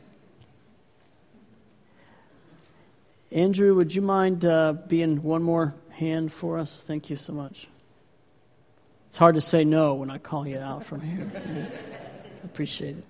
Andrew, 3.33 3.75
would 3.77 3.95
you 3.95 4.03
mind 4.03 4.45
uh, 4.45 4.75
being 4.75 5.23
one 5.23 5.43
more 5.43 5.75
hand 5.89 6.35
for 6.35 6.59
us? 6.59 6.83
Thank 6.85 7.09
you 7.09 7.17
so 7.17 7.33
much. 7.33 7.67
It's 9.09 9.17
hard 9.17 9.37
to 9.37 9.41
say 9.41 9.65
no 9.65 9.95
when 9.95 10.11
I 10.11 10.19
call 10.19 10.47
you 10.47 10.59
out 10.59 10.85
from 10.85 11.01
here. 11.01 11.33
Appreciate 12.47 12.97
it. 12.97 13.05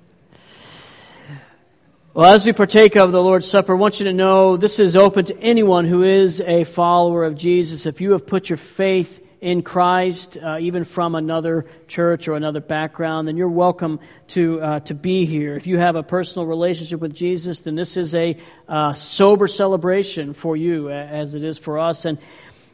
Well, 2.14 2.35
as 2.35 2.46
we 2.46 2.55
partake 2.55 2.96
of 2.96 3.12
the 3.12 3.22
Lord's 3.22 3.46
Supper, 3.46 3.75
I 3.75 3.79
want 3.79 4.01
you 4.01 4.07
to 4.07 4.14
know 4.14 4.57
this 4.57 4.79
is 4.79 4.96
open 4.96 5.27
to 5.27 5.38
anyone 5.40 5.85
who 5.85 6.03
is 6.03 6.40
a 6.40 6.64
follower 6.64 7.22
of 7.25 7.37
Jesus. 7.37 7.85
If 7.85 8.01
you 8.01 8.12
have 8.12 8.27
put 8.27 8.49
your 8.49 8.57
faith 8.57 9.22
in 9.42 9.61
Christ, 9.61 10.38
uh, 10.42 10.57
even 10.59 10.85
from 10.85 11.14
another 11.14 11.66
church 11.87 12.27
or 12.27 12.35
another 12.35 12.61
background, 12.61 13.29
then 13.29 13.37
you're 13.37 13.51
welcome 13.51 14.01
to, 14.29 14.59
uh, 14.62 14.81
to 14.81 14.94
be 14.94 15.27
here. 15.27 15.55
If 15.55 15.66
you 15.66 15.77
have 15.77 15.94
a 15.94 16.03
personal 16.03 16.46
relationship 16.46 17.01
with 17.01 17.14
Jesus, 17.14 17.61
then 17.61 17.75
this 17.75 17.99
is 17.99 18.14
a 18.14 18.38
uh, 18.66 18.94
sober 18.94 19.46
celebration 19.46 20.33
for 20.33 20.57
you, 20.57 20.90
as 20.90 21.35
it 21.35 21.44
is 21.44 21.59
for 21.59 21.79
us. 21.79 22.07
And 22.07 22.16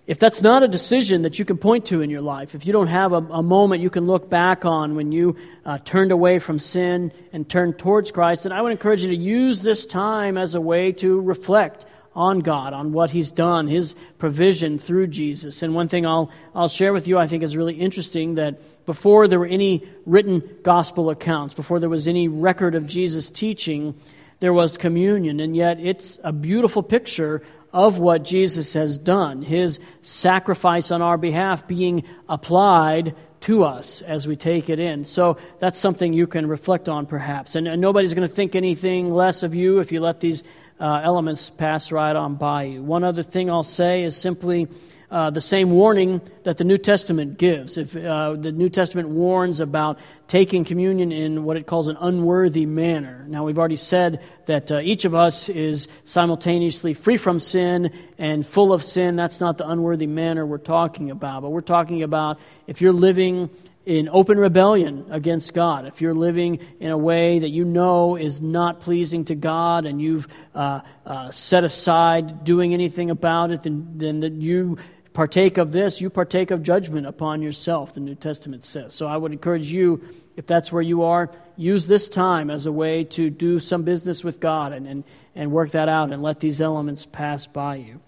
if 0.07 0.19
that's 0.19 0.43
not 0.43 0.65
a 0.65 0.69
decision 0.69 1.23
that 1.23 1.39
you 1.39 1.45
can 1.45 1.57
point 1.59 1.87
to 1.87 2.01
in 2.01 2.11
your 2.11 2.21
life, 2.21 2.55
if 2.55 2.67
you 2.67 2.73
don't 2.73 2.89
have 2.89 3.13
a, 3.13 3.19
a 3.19 3.43
moment 3.43 3.83
you 3.83 3.91
can 3.91 4.07
look 4.07 4.29
back 4.29 4.65
on 4.65 4.97
when 4.97 5.13
you 5.13 5.37
uh, 5.65 5.79
turned 5.85 6.11
away 6.11 6.41
from 6.41 6.59
sin 6.59 7.13
and 7.33 7.49
turned 7.49 7.79
towards 7.79 8.11
Christ, 8.11 8.43
then 8.43 8.53
I 8.53 8.63
would 8.63 8.73
encourage 8.73 9.03
you 9.03 9.09
to 9.09 9.17
use 9.17 9.63
this 9.63 9.87
time 9.87 10.37
as 10.37 10.57
a 10.57 10.61
way 10.61 10.91
to 10.93 11.21
reflect 11.21 11.87
on 12.15 12.41
God, 12.41 12.73
on 12.73 12.93
what 12.93 13.11
He's 13.11 13.31
done, 13.31 13.69
His 13.69 13.95
provision 14.19 14.79
through 14.79 15.07
Jesus. 15.07 15.63
And 15.63 15.75
one 15.75 15.89
thing 15.89 16.05
I'll, 16.05 16.31
I'll 16.55 16.69
share 16.69 16.93
with 16.93 17.07
you 17.07 17.19
I 17.19 17.27
think 17.27 17.43
is 17.43 17.57
really 17.57 17.75
interesting 17.75 18.35
that 18.35 18.61
before 18.85 19.29
there 19.29 19.39
were 19.39 19.47
any 19.47 19.89
written 20.05 20.43
gospel 20.63 21.11
accounts, 21.11 21.55
before 21.55 21.79
there 21.79 21.89
was 21.89 22.09
any 22.09 22.29
record 22.29 22.75
of 22.75 22.87
Jesus' 22.87 23.31
teaching, 23.31 23.95
there 24.41 24.53
was 24.53 24.77
communion. 24.77 25.39
And 25.41 25.57
yet 25.57 25.79
it's 25.81 26.19
a 26.25 26.33
beautiful 26.33 26.83
picture 26.83 27.43
of 27.73 27.99
what 27.99 28.23
Jesus 28.23 28.75
has 28.75 28.99
done, 28.99 29.43
his 29.43 29.81
sacrifice 30.03 30.91
on 30.91 31.01
our 31.03 31.17
behalf 31.17 31.67
being 31.67 32.05
applied 32.29 33.15
to 33.41 33.65
us 33.65 34.03
as 34.03 34.29
we 34.29 34.37
take 34.37 34.69
it 34.69 34.79
in. 34.79 35.05
So 35.05 35.39
that's 35.59 35.79
something 35.79 36.13
you 36.13 36.27
can 36.27 36.47
reflect 36.47 36.89
on 36.89 37.07
perhaps. 37.07 37.55
And, 37.55 37.67
and 37.67 37.81
nobody's 37.81 38.15
going 38.15 38.29
to 38.29 38.35
think 38.35 38.55
anything 38.55 39.11
less 39.11 39.43
of 39.43 39.55
you 39.55 39.81
if 39.81 39.91
you 39.91 40.01
let 40.01 40.21
these 40.21 40.43
uh, 40.81 41.01
elements 41.03 41.51
pass 41.51 41.93
right 41.93 42.15
on 42.15 42.37
by 42.37 42.65
you. 42.65 42.83
One 42.83 43.05
other 43.05 43.23
thing 43.23 43.51
I'll 43.51 43.63
say 43.63 44.03
is 44.03 44.17
simply 44.17 44.69
uh, 45.13 45.29
the 45.29 45.43
same 45.43 45.71
warning 45.71 46.23
that 46.45 46.57
the 46.57 46.65
New 46.65 46.79
Testament 46.79 47.37
gives. 47.37 47.77
If 47.77 47.95
uh, 47.95 48.35
the 48.35 48.51
New 48.51 48.71
Testament 48.71 49.11
warns 49.11 49.61
about 49.61 49.99
taking 50.27 50.65
communion 50.65 51.13
in 51.13 51.45
what 51.45 51.59
it 51.59 51.67
calls 51.67 51.87
an 51.89 51.99
unworthy 52.01 52.65
manner. 52.65 53.27
Now, 53.29 53.45
we've 53.45 53.59
already 53.59 53.77
said 53.77 54.23
that 54.47 54.73
uh, 54.73 54.81
each 54.81 55.05
of 55.05 55.15
us 55.15 55.51
is 55.51 55.87
simultaneously 56.05 56.95
free 56.95 57.19
from 57.19 57.41
sin 57.41 57.93
and 58.17 58.47
full 58.47 58.73
of 58.73 58.83
sin. 58.83 59.15
That's 59.15 59.39
not 59.39 59.59
the 59.59 59.69
unworthy 59.69 60.07
manner 60.07 60.47
we're 60.47 60.57
talking 60.57 61.11
about. 61.11 61.43
But 61.43 61.51
we're 61.51 61.61
talking 61.61 62.03
about 62.03 62.41
if 62.67 62.81
you're 62.81 62.95
living 62.95 63.51
in 63.85 64.09
open 64.09 64.39
rebellion 64.39 65.05
against 65.11 65.53
God, 65.53 65.87
if 65.87 66.01
you're 66.01 66.15
living 66.15 66.61
in 66.81 66.91
a 66.91 66.97
way 66.97 67.41
that 67.41 67.51
you 67.51 67.67
know 67.67 68.17
is 68.17 68.41
not 68.41 68.81
pleasing 68.81 69.27
to 69.27 69.35
God 69.35 69.85
and 69.85 70.01
you've 70.01 70.27
uh, 70.55 70.81
uh, 71.05 71.31
set 71.33 71.65
aside 71.65 72.45
doing 72.45 72.73
anything 72.73 73.11
about 73.11 73.51
it, 73.51 73.65
then, 73.65 73.93
then 73.97 74.21
that 74.21 74.33
you 74.33 74.79
partake 75.13 75.59
of 75.59 75.73
this, 75.73 76.01
you 76.01 76.11
partake 76.11 76.51
of 76.51 76.63
judgment 76.63 77.07
upon 77.07 77.43
yourself, 77.43 77.95
the 77.95 78.01
New 78.01 78.15
Testament 78.15 78.65
says. 78.65 78.95
So 78.95 79.07
I 79.07 79.17
would 79.17 79.33
encourage 79.33 79.71
you, 79.71 80.03
if 80.37 80.47
that's 80.47 80.73
where 80.73 80.83
you 80.83 81.03
are, 81.03 81.31
use 81.57 81.87
this 81.87 82.09
time 82.09 82.51
as 82.51 82.67
a 82.67 82.73
way 82.73 83.05
to 83.05 83.29
do 83.29 83.59
some 83.59 83.83
business 83.83 84.25
with 84.25 84.41
God 84.41 84.73
and, 84.73 84.87
and, 84.87 85.05
and 85.35 85.53
work 85.53 85.73
that 85.73 85.89
out 85.89 86.13
and 86.13 86.23
let 86.23 86.41
these 86.41 86.61
elements 86.61 87.07
pass 87.07 87.47
by 87.47 87.77
you. 87.77 88.01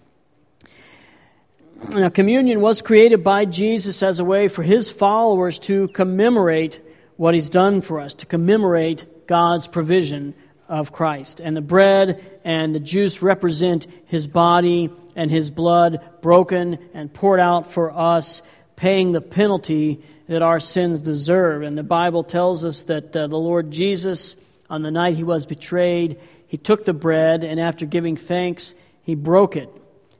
Now, 1.89 2.09
communion 2.09 2.61
was 2.61 2.81
created 2.81 3.23
by 3.23 3.45
Jesus 3.45 4.01
as 4.01 4.19
a 4.19 4.25
way 4.25 4.47
for 4.47 4.63
his 4.63 4.89
followers 4.89 5.59
to 5.59 5.87
commemorate 5.89 6.81
what 7.17 7.33
he's 7.33 7.49
done 7.49 7.81
for 7.81 7.99
us, 7.99 8.13
to 8.15 8.25
commemorate 8.25 9.27
God's 9.27 9.67
provision 9.67 10.33
of 10.67 10.91
Christ. 10.91 11.39
And 11.39 11.55
the 11.55 11.61
bread 11.61 12.39
and 12.43 12.73
the 12.73 12.79
juice 12.79 13.21
represent 13.21 13.87
his 14.05 14.25
body 14.25 14.89
and 15.15 15.31
his 15.31 15.49
blood 15.49 15.99
broken 16.21 16.77
and 16.93 17.13
poured 17.13 17.39
out 17.39 17.71
for 17.71 17.91
us, 17.91 18.41
paying 18.75 19.11
the 19.11 19.21
penalty 19.21 20.03
that 20.27 20.41
our 20.41 20.59
sins 20.59 21.01
deserve. 21.01 21.61
And 21.61 21.77
the 21.77 21.83
Bible 21.83 22.23
tells 22.23 22.65
us 22.65 22.83
that 22.83 23.15
uh, 23.15 23.27
the 23.27 23.37
Lord 23.37 23.71
Jesus, 23.71 24.35
on 24.69 24.81
the 24.81 24.91
night 24.91 25.15
he 25.15 25.23
was 25.23 25.45
betrayed, 25.45 26.19
he 26.47 26.57
took 26.57 26.85
the 26.85 26.93
bread 26.93 27.43
and 27.43 27.59
after 27.59 27.85
giving 27.85 28.15
thanks, 28.15 28.75
he 29.03 29.15
broke 29.15 29.55
it. 29.55 29.69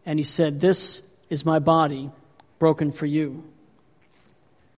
And 0.05 0.19
he 0.19 0.23
said, 0.23 0.59
This 0.59 1.01
is 1.29 1.45
my 1.45 1.59
body 1.59 2.11
broken 2.59 2.91
for 2.91 3.05
you. 3.05 3.43